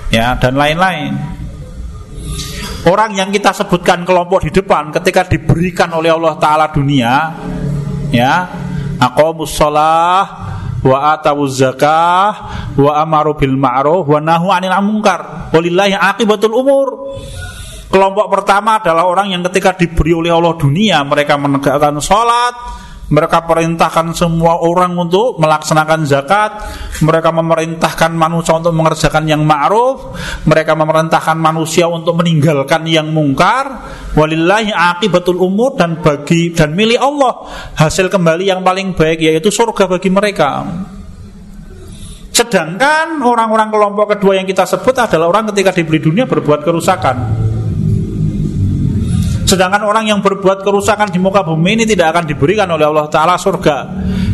ya 0.08 0.38
dan 0.38 0.54
lain-lain. 0.56 1.12
Orang 2.86 3.18
yang 3.18 3.34
kita 3.34 3.52
sebutkan 3.52 4.08
kelompok 4.08 4.46
di 4.46 4.52
depan 4.54 4.94
ketika 4.94 5.28
diberikan 5.28 5.92
oleh 5.98 6.14
Allah 6.14 6.34
Ta'ala 6.40 6.70
dunia 6.70 7.14
ya 8.10 8.34
aqamus 8.98 9.54
shalah 9.54 10.26
wa 10.82 11.14
atawuz 11.14 11.62
zakah 11.62 12.32
wa 12.74 12.92
amaru 12.98 13.38
bil 13.38 13.54
ma'ruf 13.54 14.10
wa 14.10 14.18
nahu 14.18 14.50
'anil 14.50 14.74
munkar 14.82 15.52
walillahi 15.54 15.94
aqibatul 15.94 16.58
umur. 16.58 16.88
Kelompok 17.92 18.32
pertama 18.32 18.80
adalah 18.80 19.04
orang 19.04 19.36
yang 19.36 19.44
ketika 19.52 19.76
diberi 19.76 20.16
oleh 20.16 20.32
Allah 20.32 20.56
dunia 20.56 21.04
mereka 21.04 21.36
menegakkan 21.36 22.00
sholat, 22.00 22.56
mereka 23.12 23.44
perintahkan 23.44 24.16
semua 24.16 24.64
orang 24.64 24.96
untuk 24.96 25.36
melaksanakan 25.36 26.08
zakat. 26.08 26.52
Mereka 27.04 27.36
memerintahkan 27.36 28.16
manusia 28.16 28.56
untuk 28.56 28.72
mengerjakan 28.72 29.28
yang 29.28 29.44
ma'ruf. 29.44 30.16
Mereka 30.48 30.80
memerintahkan 30.80 31.36
manusia 31.36 31.92
untuk 31.92 32.16
meninggalkan 32.24 32.88
yang 32.88 33.12
mungkar. 33.12 33.84
Walillahi 34.16 34.72
akibatul 34.72 35.44
umur 35.44 35.76
dan 35.76 36.00
bagi 36.00 36.56
dan 36.56 36.72
milik 36.72 37.04
Allah. 37.04 37.52
Hasil 37.76 38.08
kembali 38.08 38.48
yang 38.48 38.64
paling 38.64 38.96
baik 38.96 39.20
yaitu 39.20 39.52
surga 39.52 39.92
bagi 39.92 40.08
mereka. 40.08 40.64
Sedangkan 42.32 43.20
orang-orang 43.20 43.68
kelompok 43.68 44.16
kedua 44.16 44.40
yang 44.40 44.48
kita 44.48 44.64
sebut 44.64 44.96
adalah 44.96 45.28
orang 45.28 45.52
ketika 45.52 45.76
diberi 45.76 46.00
dunia 46.00 46.24
berbuat 46.24 46.64
kerusakan 46.64 47.51
Sedangkan 49.52 49.84
orang 49.84 50.08
yang 50.08 50.24
berbuat 50.24 50.64
kerusakan 50.64 51.12
di 51.12 51.20
muka 51.20 51.44
bumi 51.44 51.76
ini 51.76 51.84
tidak 51.84 52.16
akan 52.16 52.24
diberikan 52.24 52.72
oleh 52.72 52.88
Allah 52.88 53.12
Ta'ala 53.12 53.36
surga 53.36 53.84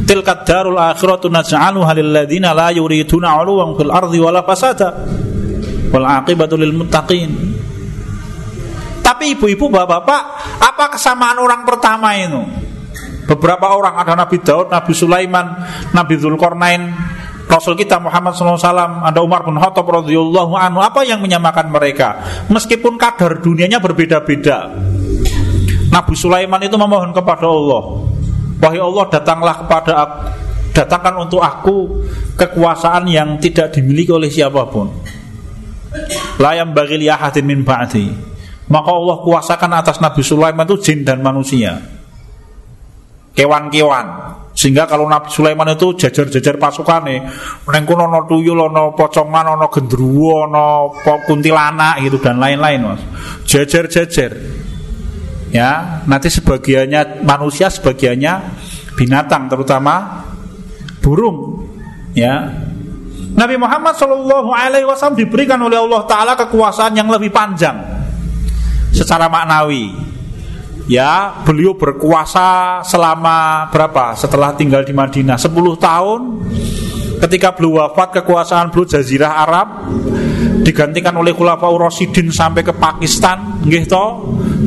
Tilkat 0.05 0.45
darul 0.45 0.77
akhiratu 0.77 1.25
naj'alu 1.25 1.81
halil 1.81 2.13
ladina 2.13 2.53
la 2.53 2.69
yuriduna 2.69 3.33
uluwan 3.41 3.73
fil 3.73 3.89
ardi 3.89 4.21
wala 4.21 4.45
fasada 4.45 4.93
Wal 5.89 6.05
aqibatu 6.05 6.53
lil 6.53 6.69
muttaqin 6.69 7.33
Tapi 9.01 9.33
ibu-ibu 9.33 9.73
bapak-bapak 9.73 10.21
Apa 10.61 10.93
kesamaan 10.93 11.41
orang 11.41 11.65
pertama 11.65 12.13
itu? 12.13 12.67
Beberapa 13.27 13.75
orang 13.75 13.99
ada 13.99 14.15
Nabi 14.15 14.39
Daud, 14.39 14.71
Nabi 14.71 14.95
Sulaiman, 14.95 15.51
Nabi 15.91 16.15
Zulkarnain, 16.15 16.95
Rasul 17.43 17.75
kita 17.75 17.99
Muhammad 17.99 18.39
SAW, 18.39 19.03
ada 19.03 19.19
Umar 19.19 19.43
bin 19.43 19.59
Khattab 19.59 19.83
radhiyallahu 19.83 20.55
anhu. 20.55 20.79
Apa 20.79 21.03
yang 21.03 21.19
menyamakan 21.19 21.67
mereka? 21.67 22.23
Meskipun 22.47 22.95
kadar 22.95 23.43
dunianya 23.43 23.83
berbeda-beda, 23.83 24.71
Nabi 25.97 26.13
Sulaiman 26.13 26.61
itu 26.61 26.77
memohon 26.77 27.09
kepada 27.09 27.49
Allah 27.49 28.05
Wahai 28.61 28.77
Allah 28.77 29.05
datanglah 29.09 29.55
kepada 29.65 29.93
aku 29.97 30.17
Datangkan 30.77 31.25
untuk 31.25 31.41
aku 31.41 32.05
Kekuasaan 32.37 33.09
yang 33.09 33.41
tidak 33.41 33.73
dimiliki 33.73 34.13
oleh 34.13 34.29
siapa 34.29 34.69
pun. 34.69 34.93
Layam 36.37 36.69
bagi 36.69 37.01
liahatin 37.01 37.41
min 37.41 37.65
ba'di. 37.65 38.13
Maka 38.69 38.89
Allah 38.93 39.17
kuasakan 39.25 39.71
atas 39.73 39.97
Nabi 39.97 40.21
Sulaiman 40.21 40.69
itu 40.69 40.77
jin 40.77 41.01
dan 41.01 41.25
manusia. 41.25 41.81
Kewan-kewan. 43.33 44.37
Sehingga 44.53 44.85
kalau 44.85 45.09
Nabi 45.09 45.33
Sulaiman 45.33 45.73
itu 45.73 45.93
jajar-jajar 45.93 46.57
pasukannya 46.57 47.29
Nengkuno 47.69 48.09
no 48.09 48.25
tuyul, 48.25 48.57
no 48.73 48.93
pocongan, 48.97 49.53
no 49.53 49.69
gendruwo, 49.69 50.49
no 50.49 50.93
kuntilanak 51.25 52.01
gitu 52.05 52.21
dan 52.21 52.41
lain-lain 52.41 52.81
mas. 52.85 53.01
Jajar-jajar 53.49 54.33
ya 55.51 56.03
nanti 56.03 56.27
sebagiannya 56.27 57.23
manusia 57.23 57.71
sebagiannya 57.71 58.33
binatang 58.97 59.47
terutama 59.47 60.25
burung. 60.99 61.69
Ya. 62.17 62.49
Nabi 63.37 63.53
Muhammad 63.61 63.93
Shallallahu 63.93 64.49
Alaihi 64.49 64.89
Wasallam 64.89 65.13
diberikan 65.13 65.61
oleh 65.61 65.77
Allah 65.77 66.01
Taala 66.09 66.33
kekuasaan 66.33 66.97
yang 66.97 67.05
lebih 67.05 67.29
panjang 67.29 67.77
secara 68.89 69.29
maknawi. 69.29 69.93
Ya 70.89 71.43
beliau 71.45 71.77
berkuasa 71.77 72.81
selama 72.81 73.69
berapa? 73.69 74.15
Setelah 74.17 74.55
tinggal 74.57 74.81
di 74.87 74.95
Madinah 74.95 75.37
10 75.37 75.53
tahun 75.77 76.21
ketika 77.17 77.53
beliau 77.53 77.81
wafat 77.85 78.21
kekuasaan 78.21 78.69
beliau 78.69 78.97
Jazirah 78.97 79.33
Arab 79.41 79.67
digantikan 80.61 81.15
oleh 81.17 81.31
Khulafaur 81.33 81.89
Rasyidin 81.89 82.29
sampai 82.29 82.61
ke 82.61 82.75
Pakistan 82.75 83.63
nggih 83.63 83.83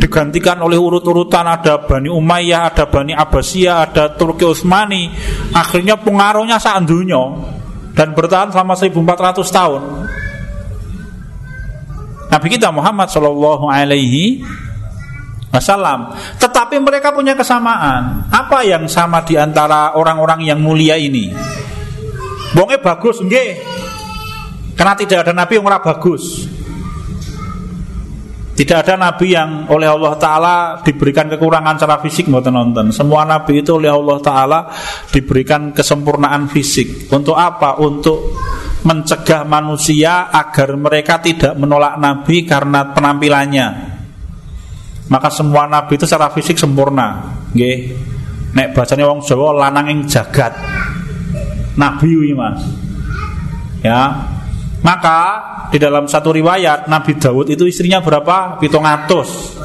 digantikan 0.00 0.58
oleh 0.62 0.78
urut-urutan 0.78 1.44
ada 1.44 1.82
Bani 1.82 2.08
Umayyah, 2.08 2.72
ada 2.72 2.88
Bani 2.88 3.12
Abbasiyah, 3.12 3.90
ada 3.90 4.04
Turki 4.14 4.46
Utsmani. 4.46 5.10
Akhirnya 5.52 5.98
pengaruhnya 5.98 6.56
saat 6.62 6.86
dan 7.92 8.14
bertahan 8.14 8.54
selama 8.54 8.78
1400 8.78 9.44
tahun. 9.50 9.82
Nabi 12.30 12.46
kita 12.48 12.70
Muhammad 12.70 13.10
Shallallahu 13.10 13.66
alaihi 13.66 14.46
wasallam. 15.50 16.14
Tetapi 16.38 16.78
mereka 16.78 17.10
punya 17.10 17.34
kesamaan. 17.34 18.30
Apa 18.30 18.62
yang 18.62 18.86
sama 18.86 19.26
di 19.26 19.34
antara 19.34 19.98
orang-orang 19.98 20.46
yang 20.46 20.62
mulia 20.62 20.94
ini? 20.94 21.34
Bonge 22.54 22.76
bagus 22.82 23.22
nggih. 23.22 23.50
Karena 24.74 24.96
tidak 24.96 25.28
ada 25.28 25.32
nabi 25.36 25.60
yang 25.60 25.66
ora 25.68 25.78
bagus. 25.78 26.48
Tidak 28.60 28.76
ada 28.76 28.92
nabi 28.92 29.32
yang 29.32 29.72
oleh 29.72 29.88
Allah 29.88 30.20
Ta'ala 30.20 30.56
diberikan 30.84 31.32
kekurangan 31.32 31.80
secara 31.80 31.96
fisik 32.04 32.28
buat 32.28 32.44
nonton. 32.44 32.92
Semua 32.92 33.24
nabi 33.24 33.64
itu 33.64 33.80
oleh 33.80 33.88
Allah 33.88 34.20
Ta'ala 34.20 34.68
diberikan 35.08 35.72
kesempurnaan 35.72 36.44
fisik. 36.52 37.08
Untuk 37.08 37.40
apa? 37.40 37.80
Untuk 37.80 38.36
mencegah 38.84 39.48
manusia 39.48 40.28
agar 40.28 40.76
mereka 40.76 41.24
tidak 41.24 41.56
menolak 41.56 41.96
nabi 41.96 42.44
karena 42.44 42.92
penampilannya. 42.92 43.68
Maka 45.08 45.28
semua 45.32 45.64
nabi 45.64 45.96
itu 45.96 46.04
secara 46.04 46.28
fisik 46.28 46.60
sempurna. 46.60 47.32
Nggih. 47.56 47.78
Nek 48.60 48.76
bacanya 48.76 49.08
wong 49.08 49.24
Jawa 49.24 49.56
lanang 49.56 49.88
yang 49.88 50.00
jagat. 50.04 50.52
Nabi 51.78 52.34
Mas. 52.34 52.62
Ya, 53.80 54.28
maka 54.84 55.20
di 55.72 55.78
dalam 55.80 56.04
satu 56.08 56.34
riwayat 56.34 56.88
Nabi 56.88 57.16
Dawud 57.16 57.48
itu 57.48 57.64
istrinya 57.68 58.02
berapa? 58.02 58.60
Pitung 58.60 58.84
atus. 58.84 59.56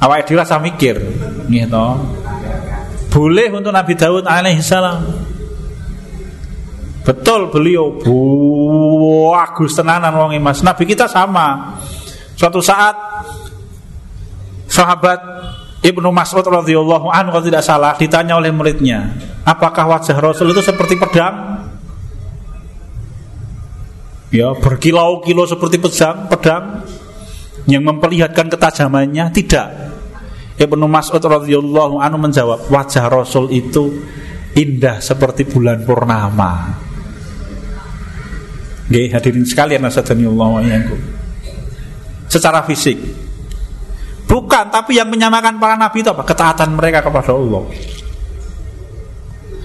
Awalnya 0.00 0.24
dirasa 0.24 0.56
mikir, 0.56 0.96
gitu. 1.48 1.86
Boleh 3.12 3.48
untuk 3.52 3.72
Nabi 3.72 3.92
Dawud 3.96 4.24
alaihissalam. 4.24 5.28
Betul 7.00 7.48
beliau 7.48 7.96
bagus 9.32 9.72
tenanan 9.72 10.12
wong 10.16 10.36
Mas. 10.40 10.60
Nabi 10.60 10.84
kita 10.84 11.08
sama. 11.08 11.76
Suatu 12.36 12.64
saat 12.64 12.96
sahabat 14.68 15.20
Ibnu 15.80 16.08
Mas'ud 16.12 16.44
radhiyallahu 16.44 17.08
anhu 17.08 17.36
kalau 17.36 17.44
tidak 17.44 17.64
salah 17.64 17.96
ditanya 17.96 18.36
oleh 18.36 18.52
muridnya, 18.52 19.16
apakah 19.44 19.84
wajah 19.96 20.16
Rasul 20.18 20.52
itu 20.52 20.62
seperti 20.64 20.96
pedang? 20.96 21.60
ya 24.30 24.54
berkilau-kilau 24.54 25.42
seperti 25.42 25.82
pedang 25.82 26.30
pedang 26.30 26.86
yang 27.66 27.82
memperlihatkan 27.84 28.46
ketajamannya? 28.48 29.30
Tidak. 29.34 29.68
Ibnu 30.60 30.86
Mas'ud 30.86 31.20
radhiyallahu 31.20 31.98
anhu 31.98 32.18
menjawab 32.20 32.68
wajah 32.68 33.08
Rasul 33.08 33.48
itu 33.52 34.00
indah 34.56 35.00
seperti 35.00 35.48
bulan 35.48 35.82
purnama. 35.84 36.74
Oke, 38.90 39.06
hadirin 39.06 39.46
sekalian 39.46 39.86
Allah 39.86 40.48
secara 42.26 42.66
fisik. 42.66 42.98
Bukan 44.26 44.66
tapi 44.70 44.98
yang 44.98 45.10
menyamakan 45.10 45.58
para 45.58 45.74
nabi 45.74 46.02
itu 46.02 46.10
apa? 46.10 46.22
Ketaatan 46.26 46.74
mereka 46.74 47.02
kepada 47.02 47.34
Allah 47.34 47.66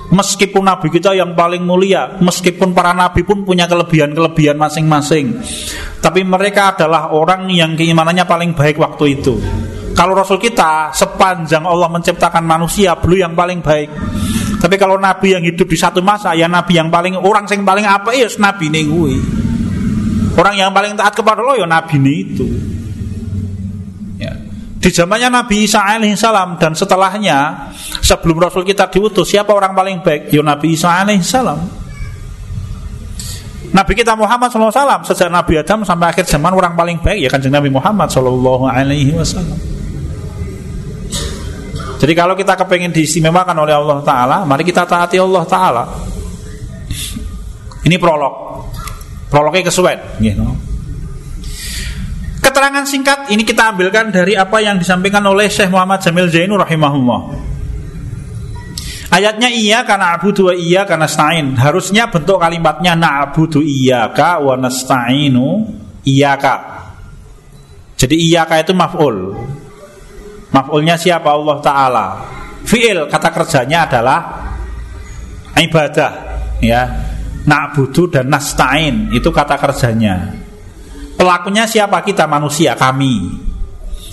Meskipun 0.05 0.61
nabi 0.69 0.93
kita 0.93 1.17
yang 1.17 1.33
paling 1.33 1.65
mulia, 1.65 2.21
meskipun 2.21 2.77
para 2.77 2.93
nabi 2.93 3.25
pun 3.25 3.41
punya 3.41 3.65
kelebihan-kelebihan 3.65 4.53
masing-masing. 4.53 5.41
Tapi 5.97 6.21
mereka 6.21 6.77
adalah 6.77 7.09
orang 7.09 7.49
yang 7.49 7.73
keimanannya 7.73 8.25
paling 8.29 8.53
baik 8.53 8.77
waktu 8.77 9.17
itu. 9.17 9.33
Kalau 9.95 10.13
Rasul 10.13 10.37
kita 10.37 10.93
sepanjang 10.93 11.63
Allah 11.65 11.89
menciptakan 11.89 12.43
manusia, 12.45 12.93
beliau 12.99 13.25
yang 13.25 13.33
paling 13.33 13.63
baik. 13.63 13.89
Tapi 14.59 14.75
kalau 14.75 14.99
nabi 14.99 15.33
yang 15.33 15.43
hidup 15.45 15.65
di 15.65 15.77
satu 15.79 16.03
masa, 16.03 16.35
ya 16.37 16.45
nabi 16.45 16.77
yang 16.77 16.91
paling 16.91 17.15
orang 17.17 17.47
yang 17.49 17.63
paling 17.63 17.85
apa 17.87 18.11
ya 18.13 18.27
nabi 18.37 18.69
gue. 18.69 19.13
Orang 20.35 20.59
yang 20.59 20.75
paling 20.75 20.99
taat 20.99 21.15
kepada 21.15 21.39
Allah 21.39 21.63
ya 21.63 21.67
nabi 21.69 21.95
ini 21.95 22.13
itu. 22.27 22.64
Di 24.85 24.93
zamannya 24.93 25.33
Nabi 25.33 25.65
Isa 25.65 25.81
alaihissalam 25.81 26.61
dan 26.61 26.77
setelahnya 26.77 27.73
sebelum 28.05 28.37
Rasul 28.37 28.61
kita 28.61 28.85
diutus, 28.85 29.33
siapa 29.33 29.49
orang 29.49 29.73
paling 29.73 30.05
baik? 30.05 30.29
Ya 30.29 30.45
Nabi 30.45 30.77
Isa 30.77 30.93
alaihissalam. 30.93 31.57
Nabi 33.73 33.91
kita 33.97 34.13
Muhammad 34.13 34.53
SAW 34.53 35.01
sejak 35.09 35.33
Nabi 35.33 35.57
Adam 35.57 35.81
sampai 35.81 36.13
akhir 36.13 36.29
zaman 36.29 36.53
orang 36.53 36.77
paling 36.77 37.01
baik 37.01 37.17
ya 37.17 37.29
kanjeng 37.33 37.57
Nabi 37.57 37.73
Muhammad 37.73 38.13
SAW. 38.13 38.69
Jadi 41.97 42.13
kalau 42.13 42.37
kita 42.37 42.53
kepengen 42.53 42.93
diistimewakan 42.93 43.57
oleh 43.57 43.73
Allah 43.73 44.05
Taala, 44.05 44.37
mari 44.45 44.61
kita 44.61 44.85
taati 44.85 45.17
Allah 45.17 45.43
Taala. 45.49 45.83
Ini 47.89 47.97
prolog, 47.97 48.69
prolognya 49.33 49.65
kesuwen. 49.65 49.97
Gitu. 50.21 50.74
Keterangan 52.45 52.85
singkat 52.85 53.33
ini 53.33 53.41
kita 53.41 53.73
ambilkan 53.73 54.13
dari 54.13 54.37
apa 54.37 54.61
yang 54.61 54.77
disampaikan 54.77 55.25
oleh 55.25 55.49
Syekh 55.49 55.73
Muhammad 55.73 56.05
Jamil 56.05 56.29
Zainur 56.29 56.61
rahimahullah. 56.61 57.21
Ayatnya 59.09 59.49
iya 59.49 59.81
karena 59.81 60.13
abudu 60.13 60.53
wa 60.53 60.53
iya 60.53 60.85
karena 60.85 61.09
stain. 61.09 61.57
Harusnya 61.57 62.05
bentuk 62.05 62.37
kalimatnya 62.37 62.93
na'budu 62.93 63.65
iyyaka 63.65 64.37
wa 64.45 64.53
nasta'inu 64.61 65.65
iyyaka. 66.05 66.85
Jadi 67.97 68.13
iyyaka 68.13 68.61
itu 68.61 68.77
maf'ul. 68.77 69.17
Maf'ulnya 70.53 70.95
siapa 70.95 71.35
Allah 71.35 71.57
Ta'ala 71.59 72.05
Fi'il 72.63 73.11
kata 73.11 73.29
kerjanya 73.35 73.91
adalah 73.91 74.19
Ibadah 75.51 76.11
ya 76.63 76.87
Na'budu 77.43 78.07
dan 78.07 78.31
nasta'in 78.31 79.11
Itu 79.11 79.35
kata 79.35 79.59
kerjanya 79.59 80.44
Pelakunya 81.15 81.63
siapa? 81.63 82.03
Kita 82.03 82.27
manusia 82.27 82.75
kami. 82.75 83.31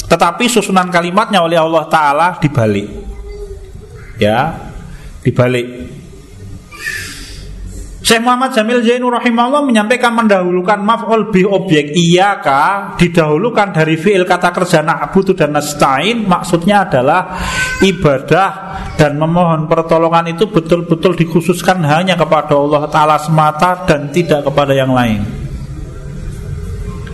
Tetapi 0.07 0.45
susunan 0.47 0.91
kalimatnya 0.93 1.43
oleh 1.43 1.59
Allah 1.59 1.85
Ta'ala 1.91 2.29
dibalik. 2.39 2.89
Ya 4.21 4.71
Dibalik. 5.23 5.67
Syekh 8.03 8.19
Muhammad 8.19 8.51
Jamil 8.51 8.83
Zainur 8.83 9.15
rahimahullah 9.15 9.63
menyampaikan 9.63 10.11
mendahulukan 10.11 10.83
maf'ul 10.83 11.31
bi 11.31 11.47
objek. 11.47 11.95
Iyaka 11.95 12.99
didahulukan 12.99 13.71
dari 13.71 13.95
fi'il 13.95 14.27
kata 14.27 14.51
kerja 14.51 14.83
na'budu 14.83 15.39
dan 15.39 15.55
nasta'in. 15.55 16.27
Maksudnya 16.27 16.83
adalah 16.91 17.39
ibadah 17.79 18.51
dan 18.99 19.15
memohon 19.23 19.71
pertolongan 19.71 20.35
itu 20.35 20.51
betul-betul 20.51 21.15
dikhususkan 21.15 21.79
hanya 21.87 22.19
kepada 22.19 22.59
Allah 22.59 22.91
taala 22.91 23.23
semata 23.23 23.87
dan 23.87 24.11
tidak 24.11 24.51
kepada 24.51 24.75
yang 24.75 24.91
lain. 24.91 25.42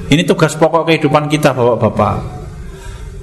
Ini 0.08 0.22
tugas 0.24 0.56
pokok 0.56 0.88
kehidupan 0.88 1.28
kita 1.28 1.52
Bapak-bapak. 1.52 2.16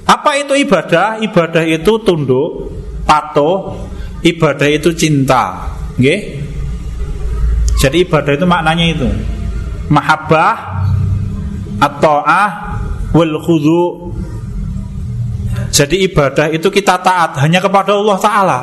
Apa 0.05 0.31
itu 0.37 0.53
ibadah? 0.53 1.17
Ibadah 1.17 1.65
itu 1.65 1.97
tunduk, 2.05 2.69
patuh, 3.09 3.73
ibadah 4.21 4.69
itu 4.69 4.93
cinta. 4.93 5.73
Nggih? 5.97 6.45
Jadi 7.75 8.07
ibadah 8.07 8.33
itu 8.33 8.45
maknanya 8.47 8.85
itu 8.87 9.07
Mahabbah 9.91 10.53
At-ta'ah 11.77 12.49
Wal 13.11 13.35
khudu 13.43 14.15
Jadi 15.69 16.07
ibadah 16.09 16.49
itu 16.49 16.71
kita 16.71 16.97
taat 17.03 17.37
Hanya 17.43 17.59
kepada 17.59 17.93
Allah 17.93 18.17
Ta'ala 18.17 18.59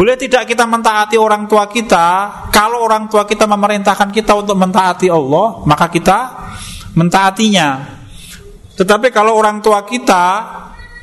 boleh 0.00 0.16
tidak 0.16 0.48
kita 0.48 0.64
mentaati 0.64 1.20
orang 1.20 1.44
tua 1.44 1.68
kita? 1.68 2.32
Kalau 2.48 2.88
orang 2.88 3.04
tua 3.12 3.28
kita 3.28 3.44
memerintahkan 3.44 4.08
kita 4.08 4.32
untuk 4.32 4.56
mentaati 4.56 5.12
Allah 5.12 5.60
Maka 5.68 5.92
kita 5.92 6.18
mentaatinya. 6.96 8.00
Tetapi 8.80 9.12
kalau 9.12 9.36
orang 9.36 9.60
tua 9.60 9.84
kita 9.84 10.24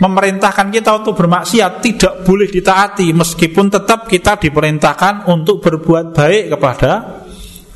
memerintahkan 0.02 0.74
kita 0.74 0.98
untuk 0.98 1.14
bermaksiat 1.14 1.78
tidak 1.78 2.26
boleh 2.26 2.50
ditaati 2.50 3.14
meskipun 3.14 3.70
tetap 3.70 4.10
kita 4.10 4.42
diperintahkan 4.42 5.30
untuk 5.30 5.62
berbuat 5.62 6.18
baik 6.18 6.58
kepada 6.58 7.22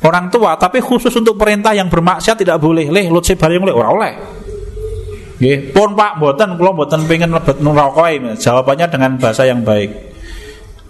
orang 0.02 0.26
tua. 0.26 0.58
Tapi 0.58 0.82
khusus 0.82 1.14
untuk 1.14 1.38
perintah 1.38 1.70
yang 1.70 1.86
bermaksiat 1.86 2.34
tidak 2.42 2.58
boleh. 2.58 2.90
Leh 2.90 3.06
lut 3.06 3.22
bareng 3.22 3.62
oleh 3.62 3.74
orang 3.78 3.92
oleh. 3.94 4.12
Pun 5.70 5.94
Pak, 5.94 6.18
mboten 6.18 6.58
kula 6.58 6.74
mboten 6.74 7.06
pengen 7.06 7.30
lebet 7.30 7.62
neraka 7.62 8.10
Jawabannya 8.34 8.86
dengan 8.90 9.10
bahasa 9.22 9.46
yang 9.46 9.62
baik. 9.62 10.11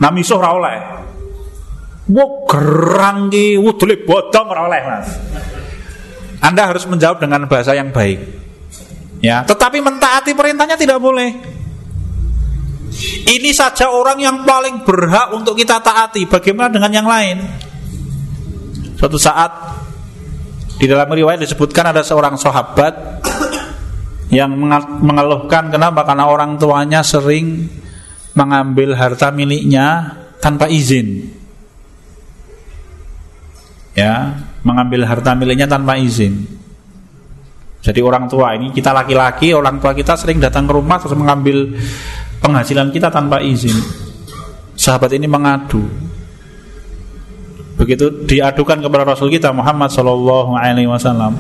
Namisuh 0.01 0.37
ora 0.39 0.51
oleh. 0.57 0.79
Wo 2.13 2.45
gerang 2.49 3.31
ki 3.31 3.57
wudule 3.61 4.03
bodong 4.03 4.49
oleh, 4.53 4.81
Mas. 4.85 5.09
Anda 6.43 6.71
harus 6.71 6.85
menjawab 6.91 7.23
dengan 7.23 7.47
bahasa 7.47 7.73
yang 7.73 7.95
baik. 7.95 8.19
Ya, 9.23 9.47
tetapi 9.47 9.79
mentaati 9.79 10.35
perintahnya 10.35 10.75
tidak 10.75 10.99
boleh. 10.99 11.31
Ini 13.23 13.51
saja 13.55 13.89
orang 13.89 14.19
yang 14.19 14.43
paling 14.43 14.83
berhak 14.83 15.33
untuk 15.33 15.55
kita 15.55 15.79
taati. 15.79 16.27
Bagaimana 16.27 16.69
dengan 16.69 16.91
yang 16.93 17.09
lain? 17.09 17.39
Suatu 18.99 19.17
saat 19.17 19.51
di 20.77 20.91
dalam 20.91 21.07
riwayat 21.07 21.39
disebutkan 21.39 21.95
ada 21.95 22.03
seorang 22.03 22.35
sahabat 22.35 23.23
yang 24.35 24.51
mengeluhkan 25.03 25.71
kenapa? 25.71 26.03
Karena 26.03 26.27
orang 26.27 26.59
tuanya 26.59 27.07
sering 27.07 27.71
mengambil 28.33 28.97
harta 28.97 29.29
miliknya 29.33 30.17
tanpa 30.41 30.69
izin. 30.69 31.29
Ya, 33.93 34.41
mengambil 34.65 35.05
harta 35.05 35.37
miliknya 35.37 35.69
tanpa 35.69 36.01
izin. 36.01 36.49
Jadi 37.83 37.99
orang 37.99 38.31
tua 38.31 38.55
ini 38.55 38.71
kita 38.71 38.95
laki-laki, 38.95 39.53
orang 39.53 39.83
tua 39.83 39.91
kita 39.93 40.15
sering 40.15 40.39
datang 40.39 40.71
ke 40.71 40.73
rumah 40.73 41.03
terus 41.03 41.19
mengambil 41.19 41.77
penghasilan 42.39 42.95
kita 42.95 43.11
tanpa 43.11 43.43
izin. 43.43 43.75
Sahabat 44.79 45.13
ini 45.13 45.27
mengadu. 45.27 45.83
Begitu 47.77 48.23
diadukan 48.23 48.79
kepada 48.79 49.03
Rasul 49.03 49.33
kita 49.35 49.51
Muhammad 49.51 49.91
Shallallahu 49.91 50.55
Alaihi 50.55 50.87
Wasallam, 50.87 51.35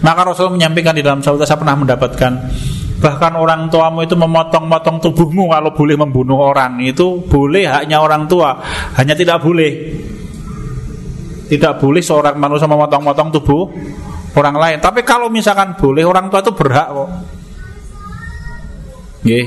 maka 0.00 0.20
Rasul 0.24 0.56
menyampaikan 0.56 0.96
di 0.96 1.04
dalam 1.04 1.20
sahabat 1.20 1.44
saya 1.44 1.60
pernah 1.60 1.76
mendapatkan 1.76 2.32
bahkan 3.02 3.34
orang 3.34 3.66
tuamu 3.66 4.06
itu 4.06 4.14
memotong-motong 4.14 5.02
tubuhmu 5.02 5.50
kalau 5.50 5.74
boleh 5.74 5.98
membunuh 5.98 6.38
orang 6.38 6.78
itu 6.78 7.26
boleh 7.26 7.66
haknya 7.66 7.98
orang 7.98 8.30
tua, 8.30 8.62
hanya 8.94 9.18
tidak 9.18 9.42
boleh 9.42 9.98
tidak 11.50 11.82
boleh 11.82 12.00
seorang 12.00 12.38
manusia 12.38 12.70
memotong-motong 12.70 13.28
tubuh 13.34 13.68
orang 14.38 14.56
lain. 14.56 14.78
Tapi 14.80 15.02
kalau 15.04 15.28
misalkan 15.28 15.76
boleh 15.76 16.06
orang 16.06 16.30
tua 16.32 16.40
itu 16.40 16.52
berhak 16.54 16.88
kok. 16.88 17.10
Nggih. 19.26 19.46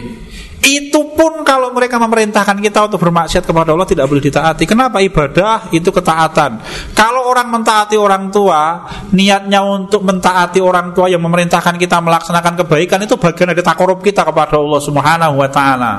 Itu 0.66 1.14
pun 1.14 1.46
kalau 1.46 1.70
mereka 1.70 2.02
memerintahkan 2.02 2.58
kita 2.58 2.90
untuk 2.90 2.98
bermaksiat 2.98 3.46
kepada 3.46 3.78
Allah 3.78 3.86
tidak 3.86 4.10
boleh 4.10 4.18
ditaati. 4.18 4.66
Kenapa 4.66 4.98
ibadah 4.98 5.70
itu 5.70 5.94
ketaatan? 5.94 6.58
Kalau 6.98 7.30
orang 7.30 7.54
mentaati 7.54 7.94
orang 7.94 8.34
tua, 8.34 8.82
niatnya 9.14 9.62
untuk 9.62 10.02
mentaati 10.02 10.58
orang 10.58 10.90
tua 10.98 11.06
yang 11.06 11.22
memerintahkan 11.22 11.78
kita 11.78 12.02
melaksanakan 12.02 12.66
kebaikan 12.66 12.98
itu 13.06 13.14
bagian 13.14 13.54
dari 13.54 13.62
takorup 13.62 14.02
kita 14.02 14.26
kepada 14.26 14.58
Allah 14.58 14.82
Subhanahu 14.82 15.38
wa 15.38 15.50
taala. 15.54 15.94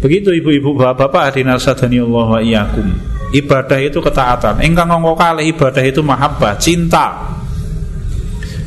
Begitu 0.00 0.32
ibu-ibu 0.32 0.80
bapak-bapak 0.80 1.36
hadirin 1.36 1.52
Allah 1.52 2.24
wa 2.24 2.40
iyyakum. 2.40 2.88
Ibadah 3.36 3.78
itu 3.84 4.00
ketaatan. 4.00 4.64
Engkang 4.64 4.88
ngongko 4.88 5.12
kali 5.12 5.52
ibadah 5.52 5.84
itu 5.84 6.00
mahabbah, 6.00 6.56
cinta. 6.56 7.36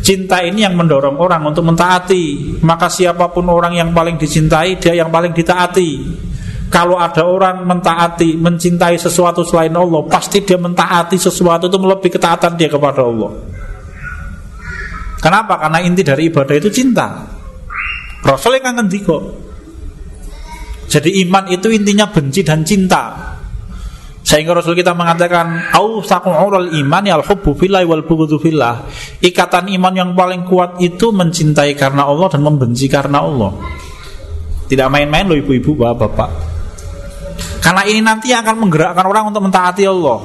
Cinta 0.03 0.43
ini 0.43 0.67
yang 0.67 0.75
mendorong 0.75 1.15
orang 1.15 1.47
untuk 1.47 1.63
mentaati. 1.63 2.59
Maka 2.59 2.91
siapa 2.91 3.31
pun 3.31 3.47
orang 3.47 3.79
yang 3.79 3.95
paling 3.95 4.19
dicintai, 4.19 4.75
dia 4.75 4.99
yang 4.99 5.07
paling 5.07 5.31
ditaati. 5.31 5.91
Kalau 6.67 6.99
ada 6.99 7.23
orang 7.23 7.63
mentaati, 7.63 8.35
mencintai 8.35 8.99
sesuatu 8.99 9.47
selain 9.47 9.71
Allah, 9.71 10.03
pasti 10.03 10.43
dia 10.43 10.59
mentaati 10.59 11.15
sesuatu 11.15 11.71
itu 11.71 11.77
melebihi 11.79 12.11
ketaatan 12.19 12.59
dia 12.59 12.67
kepada 12.67 12.99
Allah. 12.99 13.31
Kenapa? 15.23 15.55
Karena 15.55 15.79
inti 15.79 16.03
dari 16.03 16.27
ibadah 16.27 16.55
itu 16.59 16.67
cinta. 16.67 17.23
Rasul 18.27 18.59
yang 18.59 18.75
ngendiko. 18.75 19.39
Jadi 20.91 21.23
iman 21.23 21.47
itu 21.47 21.71
intinya 21.71 22.11
benci 22.11 22.43
dan 22.43 22.67
cinta. 22.67 23.32
Sehingga 24.23 24.55
Rasul 24.55 24.79
kita 24.79 24.95
mengatakan 24.95 25.75
au 25.75 25.99
ural 25.99 26.71
iman 26.71 27.03
hubbu 27.19 27.59
fillah 27.59 27.83
wal. 27.83 28.01
Ikatan 29.19 29.65
iman 29.75 29.93
yang 29.93 30.09
paling 30.15 30.47
kuat 30.47 30.79
itu 30.79 31.11
mencintai 31.11 31.75
karena 31.75 32.07
Allah 32.07 32.31
dan 32.31 32.41
membenci 32.41 32.87
karena 32.87 33.19
Allah. 33.19 33.51
Tidak 34.63 34.87
main-main 34.87 35.27
loh 35.27 35.35
ibu-ibu, 35.35 35.75
bapak-bapak. 35.75 36.29
Karena 37.59 37.83
ini 37.83 37.99
nanti 37.99 38.31
akan 38.31 38.55
menggerakkan 38.63 39.05
orang 39.07 39.27
untuk 39.27 39.43
mentaati 39.43 39.83
Allah. 39.83 40.19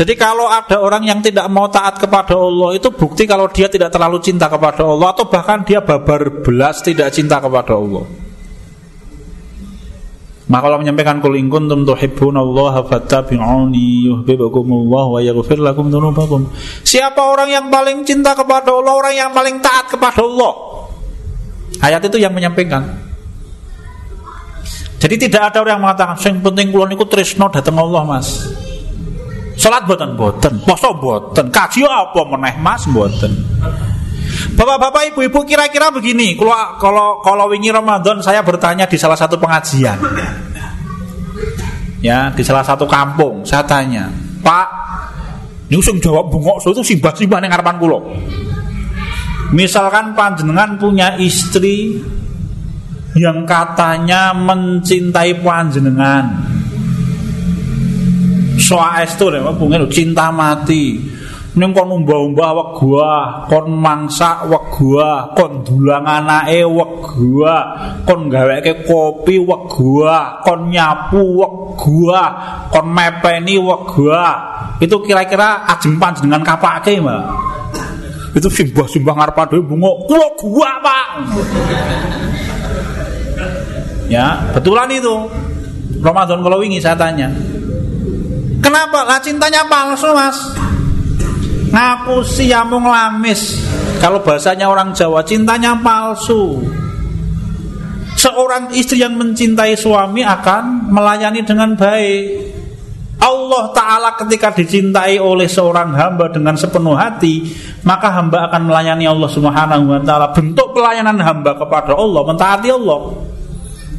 Jadi 0.00 0.16
kalau 0.16 0.48
ada 0.48 0.80
orang 0.80 1.04
yang 1.04 1.20
tidak 1.20 1.44
mau 1.52 1.68
taat 1.68 2.00
kepada 2.00 2.32
Allah 2.32 2.72
itu 2.72 2.88
bukti 2.88 3.28
kalau 3.28 3.52
dia 3.52 3.68
tidak 3.68 3.92
terlalu 3.92 4.16
cinta 4.24 4.48
kepada 4.48 4.80
Allah 4.80 5.12
atau 5.12 5.28
bahkan 5.28 5.60
dia 5.60 5.84
babar 5.84 6.40
belas 6.40 6.80
tidak 6.80 7.12
cinta 7.12 7.36
kepada 7.36 7.76
Allah. 7.76 8.08
Maka 10.50 10.66
Allah 10.66 10.82
menyampaikan 10.82 11.22
kul 11.22 11.38
in 11.38 11.46
kuntum 11.46 11.86
tuhibbunallaha 11.86 12.82
fattabi'uni 12.90 14.10
yuhibbukumullah 14.10 15.04
wa 15.06 15.18
yaghfir 15.22 15.62
lakum 15.62 15.94
dzunubakum. 15.94 16.50
Siapa 16.82 17.22
orang 17.22 17.54
yang 17.54 17.66
paling 17.70 18.02
cinta 18.02 18.34
kepada 18.34 18.74
Allah, 18.74 18.94
orang 18.98 19.14
yang 19.14 19.30
paling 19.30 19.62
taat 19.62 19.86
kepada 19.86 20.26
Allah. 20.26 20.52
Ayat 21.78 22.02
itu 22.02 22.18
yang 22.18 22.34
menyampaikan. 22.34 22.82
Jadi 24.98 25.30
tidak 25.30 25.54
ada 25.54 25.62
orang 25.62 25.78
yang 25.78 25.84
mengatakan 25.86 26.18
sing 26.18 26.42
penting 26.42 26.74
kula 26.74 26.90
niku 26.90 27.06
tresno 27.06 27.46
dateng 27.46 27.78
Allah, 27.78 28.02
Mas. 28.02 28.50
Salat 29.54 29.86
boten 29.86 30.18
boten, 30.18 30.66
poso 30.66 30.90
boten, 30.98 31.46
kaji 31.46 31.86
apa 31.86 32.20
meneh 32.26 32.58
Mas 32.58 32.90
boten. 32.90 33.32
Bapak-bapak, 34.56 35.12
ibu-ibu 35.12 35.44
kira-kira 35.44 35.92
begini, 35.92 36.36
kalau 36.36 36.76
kalau 36.80 37.08
kalau 37.20 37.44
wingi 37.48 37.68
Ramadan 37.72 38.20
saya 38.24 38.40
bertanya 38.40 38.88
di 38.88 38.96
salah 38.96 39.16
satu 39.16 39.36
pengajian. 39.36 39.96
Ya, 42.00 42.32
di 42.32 42.40
salah 42.40 42.64
satu 42.64 42.88
kampung, 42.88 43.44
saya 43.44 43.60
tanya, 43.68 44.08
"Pak, 44.40 44.68
usung 45.68 46.00
jawab 46.00 46.32
bungok 46.32 46.64
so 46.64 46.72
itu 46.72 46.96
simbah-simbah 46.96 47.38
ning 47.44 47.52
ngarepan 47.52 47.76
kula." 47.76 48.00
Misalkan 49.52 50.16
panjenengan 50.16 50.80
punya 50.80 51.18
istri 51.20 52.00
yang 53.18 53.44
katanya 53.44 54.30
mencintai 54.32 55.42
panjenengan. 55.42 56.46
Soal 58.56 59.02
itu, 59.02 59.26
cinta 59.90 60.30
mati 60.30 61.00
ning 61.50 61.74
kon 61.74 61.90
umbah-umbah 61.90 62.78
gua, 62.78 63.10
kon 63.50 63.74
mangsak 63.74 64.46
wek 64.46 64.64
gua, 64.70 65.34
kon 65.34 65.66
dulang 65.66 66.06
anake 66.06 66.62
gua, 66.62 67.56
kon 68.06 68.30
gaweke 68.30 68.86
kopi 68.86 69.42
wek 69.42 69.62
gua, 69.66 70.38
kon 70.46 70.70
nyapu 70.70 71.18
wek 71.18 71.54
gua, 71.74 72.22
kon 72.70 72.86
mepeni 72.94 73.58
gua. 73.58 74.26
Itu 74.78 75.02
kira-kira 75.02 75.66
ajeng 75.74 75.98
panjenengan 75.98 76.46
kapake, 76.46 77.02
Mbak. 77.02 77.22
Itu 78.38 78.46
simbah-simbah 78.46 79.14
ngarep 79.18 79.50
dhewe 79.50 79.62
bungo, 79.66 80.06
kula 80.06 80.28
gua, 80.38 80.70
Pak. 80.78 81.06
ya, 84.06 84.38
betulan 84.54 84.86
itu. 84.94 85.26
Ramadan 85.98 86.46
kalau 86.46 86.62
wingi 86.62 86.78
saya 86.78 86.94
tanya. 86.94 87.26
Kenapa? 88.62 89.02
Lah 89.02 89.18
cintanya 89.18 89.66
palsu, 89.66 90.14
Mas 90.14 90.38
ngaku 91.70 92.26
siamu 92.26 92.82
ngelamis 92.82 93.62
kalau 94.00 94.24
bahasanya 94.24 94.64
orang 94.72 94.96
Jawa 94.96 95.20
cintanya 95.28 95.76
palsu. 95.76 96.64
Seorang 98.16 98.72
istri 98.72 99.04
yang 99.04 99.16
mencintai 99.20 99.76
suami 99.76 100.24
akan 100.24 100.88
melayani 100.88 101.44
dengan 101.44 101.76
baik. 101.76 102.48
Allah 103.20 103.64
Ta'ala 103.76 104.16
ketika 104.16 104.56
dicintai 104.56 105.20
oleh 105.20 105.44
seorang 105.44 105.92
hamba 105.92 106.32
dengan 106.32 106.56
sepenuh 106.56 106.96
hati 106.96 107.44
Maka 107.84 108.08
hamba 108.16 108.48
akan 108.48 108.72
melayani 108.72 109.04
Allah 109.04 109.28
Subhanahu 109.28 109.84
Wa 109.92 110.00
Ta'ala. 110.00 110.32
Bentuk 110.32 110.72
pelayanan 110.72 111.20
hamba 111.20 111.60
kepada 111.60 111.92
Allah 111.92 112.22
Mentaati 112.24 112.68
Allah. 112.72 113.00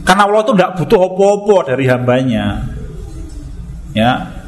Karena 0.01 0.25
Allah 0.25 0.41
itu 0.41 0.53
tidak 0.57 0.73
butuh 0.81 0.99
apa-apa 1.05 1.57
dari 1.69 1.85
hambanya. 1.85 2.45
Ya 3.93 4.40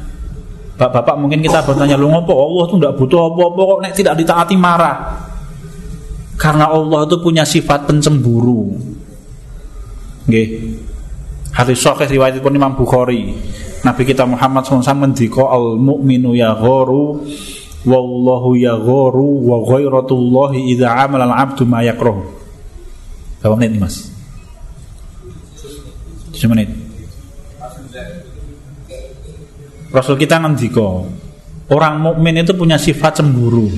Bapak-bapak 0.74 1.16
mungkin 1.22 1.38
kita 1.38 1.62
bertanya 1.62 1.94
lu 1.94 2.10
ngopo 2.10 2.34
Allah 2.34 2.64
tuh 2.66 2.76
tidak 2.82 2.94
butuh 2.98 3.20
apa-apa 3.30 3.60
kok 3.62 3.78
nek 3.86 3.92
tidak 3.94 4.14
ditaati 4.18 4.54
marah. 4.58 4.96
Karena 6.34 6.66
Allah 6.66 7.06
itu 7.06 7.16
punya 7.22 7.46
sifat 7.46 7.86
pencemburu. 7.86 8.74
Nggih. 10.26 10.46
Hadis 11.54 11.78
sahih 11.78 12.10
riwayat 12.10 12.42
pun 12.42 12.50
Imam 12.50 12.74
Bukhari. 12.74 13.38
Nabi 13.86 14.02
kita 14.02 14.26
Muhammad 14.26 14.66
SAW 14.66 14.82
mendika 14.98 15.46
al 15.46 15.78
mukminu 15.78 16.34
ya 16.34 16.58
wallahu 17.84 18.56
ya 18.56 18.74
gharu 18.80 19.44
wa 19.44 19.60
ghairatullahi 19.62 20.72
idza 20.74 20.90
amala 20.90 21.30
al 21.30 21.34
abdu 21.36 21.62
ma 21.68 21.84
yakrahu. 21.84 22.24
Berapa 23.38 23.54
menit 23.60 23.76
nih 23.76 23.82
Mas? 23.84 24.14
7 26.34 26.50
menit. 26.50 26.83
Rasul 29.94 30.18
kita 30.18 30.42
ngendiko 30.42 31.06
orang 31.70 32.02
mukmin 32.02 32.42
itu 32.42 32.50
punya 32.52 32.74
sifat 32.74 33.22
cemburu. 33.22 33.70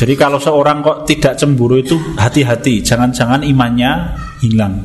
Jadi 0.00 0.16
kalau 0.16 0.40
seorang 0.40 0.80
kok 0.80 1.04
tidak 1.04 1.36
cemburu 1.36 1.76
itu 1.76 1.92
hati-hati, 2.16 2.80
jangan-jangan 2.80 3.44
imannya 3.44 4.16
hilang. 4.40 4.80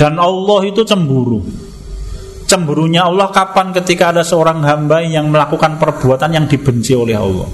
Dan 0.00 0.16
Allah 0.16 0.60
itu 0.64 0.80
cemburu. 0.80 1.44
Cemburunya 2.48 3.04
Allah 3.04 3.28
kapan 3.28 3.76
ketika 3.76 4.16
ada 4.16 4.24
seorang 4.24 4.64
hamba 4.64 5.04
yang 5.04 5.28
melakukan 5.28 5.76
perbuatan 5.76 6.32
yang 6.32 6.48
dibenci 6.48 6.96
oleh 6.96 7.20
Allah. 7.20 7.48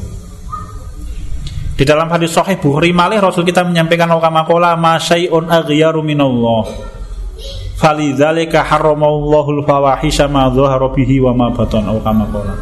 Di 1.75 1.83
dalam 1.83 2.07
hadis 2.07 2.31
sahih 2.31 2.62
Bukhari 2.62 2.95
malih 2.95 3.18
Rasul 3.18 3.42
kita 3.42 3.66
menyampaikan 3.66 4.07
qala 4.47 4.79
ma 4.79 5.03
syai'un 5.03 5.51
aghyaru 5.51 6.07
minallah 6.07 6.91
Falidzalika 7.83 8.62
harramallahul 8.62 9.66
fawahisha 9.66 10.31
ma 10.31 10.47
dhahara 10.47 10.87
bihi 10.95 11.18
wa 11.18 11.35
ma 11.35 11.47
batan 11.51 11.90
au 11.90 11.99
kama 11.99 12.31
qala. 12.31 12.55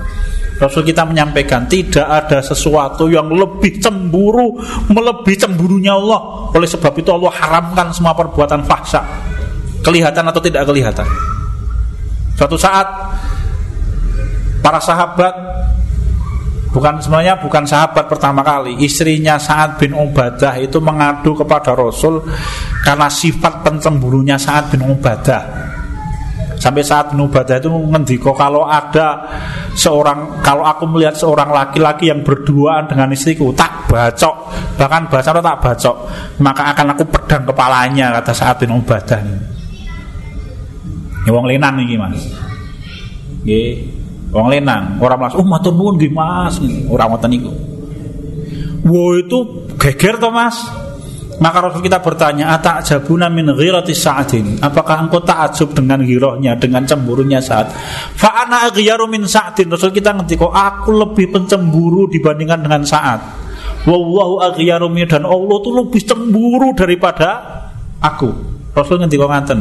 Rasul 0.56 0.84
kita 0.84 1.04
menyampaikan 1.04 1.68
tidak 1.68 2.08
ada 2.08 2.40
sesuatu 2.40 3.08
yang 3.08 3.28
lebih 3.28 3.80
cemburu 3.80 4.56
melebihi 4.88 5.36
cemburunya 5.36 5.92
Allah. 5.96 6.48
Oleh 6.56 6.68
sebab 6.68 6.96
itu 6.96 7.12
Allah 7.12 7.32
haramkan 7.32 7.92
semua 7.92 8.16
perbuatan 8.16 8.64
fahsya. 8.64 9.00
Kelihatan 9.84 10.24
atau 10.24 10.40
tidak 10.40 10.64
kelihatan. 10.68 11.04
Suatu 12.36 12.56
saat 12.56 12.88
para 14.60 14.80
sahabat 14.80 15.32
bukan 16.70 17.02
sebenarnya 17.02 17.38
bukan 17.38 17.66
sahabat 17.66 18.06
pertama 18.06 18.40
kali. 18.42 18.78
Istrinya 18.82 19.36
Sa'ad 19.36 19.78
bin 19.78 19.94
Ubadah 19.94 20.56
itu 20.58 20.78
mengadu 20.78 21.34
kepada 21.34 21.74
Rasul 21.74 22.22
karena 22.82 23.10
sifat 23.10 23.62
pencemburunya 23.66 24.38
Sa'ad 24.38 24.74
bin 24.74 24.86
Ubadah. 24.86 25.42
Sampai 26.60 26.84
saat 26.84 27.12
bin 27.12 27.24
Ubadah 27.24 27.56
itu 27.56 27.72
ngendiko 27.72 28.36
kalau 28.36 28.68
ada 28.68 29.24
seorang 29.72 30.44
kalau 30.44 30.66
aku 30.66 30.84
melihat 30.84 31.16
seorang 31.16 31.48
laki-laki 31.48 32.12
yang 32.12 32.20
berduaan 32.20 32.84
dengan 32.84 33.08
istriku 33.12 33.50
tak 33.56 33.88
bacok. 33.88 34.52
Bahkan 34.76 35.02
bahasa 35.08 35.36
tak 35.36 35.58
bacok 35.60 35.96
maka 36.40 36.72
akan 36.72 36.86
aku 36.96 37.04
pedang 37.08 37.44
kepalanya 37.48 38.12
kata 38.20 38.32
Sa'ad 38.32 38.56
bin 38.60 38.76
Ubadah 38.76 39.20
ini. 39.24 39.38
Wong 41.30 41.46
lenan 41.46 41.78
nih 41.78 41.94
mas 41.94 42.26
Wong 44.30 44.46
lenang, 44.46 45.02
orang 45.02 45.26
mas, 45.26 45.34
oh 45.34 45.42
matur 45.42 45.74
nuwun 45.74 45.98
nggih 45.98 46.14
Mas, 46.14 46.62
ora. 46.86 47.10
Wo 48.86 49.02
itu 49.18 49.38
geger 49.76 50.22
to 50.22 50.30
Mas. 50.30 50.56
Maka 51.40 51.56
Rasul 51.64 51.80
kita 51.80 52.04
bertanya, 52.04 52.52
atak 52.52 52.84
jabuna 52.84 53.32
min 53.32 53.48
ghirati 53.48 53.96
sa'adin. 53.96 54.60
Apakah 54.60 55.08
engkau 55.08 55.24
takjub 55.24 55.72
dengan 55.72 56.04
girohnya, 56.04 56.52
dengan 56.60 56.84
cemburunya 56.84 57.40
saat? 57.40 57.72
Fa'ana 58.12 58.68
aghyaru 58.68 59.08
min 59.08 59.24
sa'adin. 59.24 59.72
Rasul 59.72 59.88
kita 59.88 60.12
ngerti 60.12 60.36
kok 60.36 60.52
aku 60.52 60.92
lebih 60.92 61.32
pencemburu 61.32 62.12
dibandingkan 62.12 62.60
dengan 62.60 62.84
saat. 62.84 63.24
Wallahu 63.88 64.52
aghyaru 64.52 64.92
dan 65.08 65.24
Allah 65.24 65.56
itu 65.64 65.70
lebih 65.72 66.00
cemburu 66.04 66.76
daripada 66.76 67.40
aku. 68.04 68.28
Rasul 68.76 69.00
ngerti 69.00 69.16
kok 69.16 69.30
ngaten. 69.32 69.60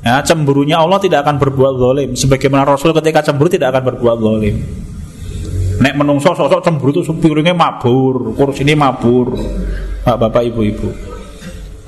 Ya, 0.00 0.24
cemburunya 0.24 0.80
Allah 0.80 0.96
tidak 0.96 1.28
akan 1.28 1.36
berbuat 1.36 1.74
zalim. 1.76 2.10
Sebagaimana 2.16 2.64
Rasul 2.64 2.96
ketika 2.96 3.20
cemburu 3.20 3.52
tidak 3.52 3.76
akan 3.76 3.82
berbuat 3.92 4.16
zalim. 4.16 4.56
Nek 5.80 5.94
menungso 5.96 6.32
sosok 6.36 6.60
cemburu 6.60 6.92
itu 6.92 7.12
piringnya 7.16 7.56
mabur, 7.56 8.36
kurus 8.36 8.60
ini 8.64 8.72
mabur. 8.72 9.36
Pak 10.00 10.16
bapak 10.16 10.42
ibu-ibu. 10.48 10.88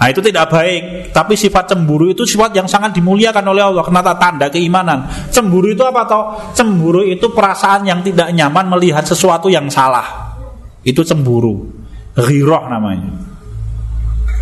Nah 0.03 0.11
itu 0.11 0.19
tidak 0.19 0.51
baik 0.51 1.15
Tapi 1.15 1.39
sifat 1.39 1.71
cemburu 1.71 2.11
itu 2.11 2.27
sifat 2.27 2.51
yang 2.59 2.67
sangat 2.67 2.91
dimuliakan 2.91 3.55
oleh 3.55 3.63
Allah 3.63 3.87
Kenapa 3.87 4.19
tanda 4.19 4.51
keimanan 4.51 5.07
Cemburu 5.31 5.71
itu 5.71 5.87
apa 5.87 6.03
toh? 6.11 6.25
Cemburu 6.59 7.07
itu 7.07 7.31
perasaan 7.31 7.87
yang 7.87 8.03
tidak 8.03 8.35
nyaman 8.35 8.67
melihat 8.67 9.07
sesuatu 9.07 9.47
yang 9.47 9.71
salah 9.71 10.35
Itu 10.83 11.07
cemburu 11.07 11.71
Ghirah 12.19 12.67
namanya 12.67 13.15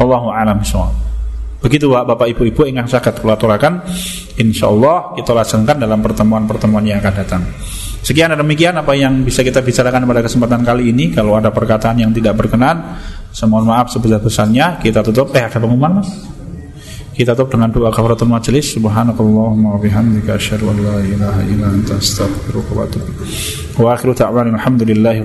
Allahu 0.00 0.32
a'lam 0.32 0.64
Begitu 1.60 1.92
Bapak 1.92 2.24
Ibu 2.32 2.48
Ibu 2.56 2.72
yang 2.72 2.88
sangat 2.88 3.20
kulaturakan 3.20 3.84
Insya 4.40 4.72
Allah 4.72 5.12
kita 5.12 5.36
laksanakan 5.36 5.76
dalam 5.76 6.00
pertemuan-pertemuan 6.00 6.84
yang 6.88 7.04
akan 7.04 7.14
datang. 7.20 7.42
Sekian 8.00 8.32
dan 8.32 8.40
demikian 8.40 8.72
apa 8.80 8.96
yang 8.96 9.20
bisa 9.20 9.44
kita 9.44 9.60
bicarakan 9.60 10.08
pada 10.08 10.24
kesempatan 10.24 10.64
kali 10.64 10.88
ini. 10.88 11.12
Kalau 11.12 11.36
ada 11.36 11.52
perkataan 11.52 12.00
yang 12.00 12.16
tidak 12.16 12.32
berkenan 12.40 12.96
Semohon 13.30 13.62
maaf 13.62 13.94
sebesar-besarnya. 13.94 14.82
Kita 14.82 15.06
tutup, 15.06 15.30
eh 15.38 15.46
ada 15.46 15.54
pengumuman 15.54 16.02
mas? 16.02 16.10
Kita 17.14 17.36
tutup 17.36 17.54
dengan 17.54 17.70
doa 17.70 17.92
kafaratul 17.92 18.32
majelis 18.32 18.74
subhanakallahumma 18.74 19.76
wa 19.76 19.78
bihamdika 19.78 20.40
asyhadu 20.40 20.72
an 20.72 20.76
la 20.80 20.98
ilaha 21.04 21.40
illa 21.44 21.66
anta 21.68 22.00
wa 23.76 23.92
akhiru 23.92 24.16
alhamdulillahi 24.16 25.20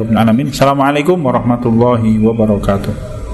assalamualaikum 0.51 1.15
warahmatullahi 1.23 2.19
wabarakatuh 2.19 3.24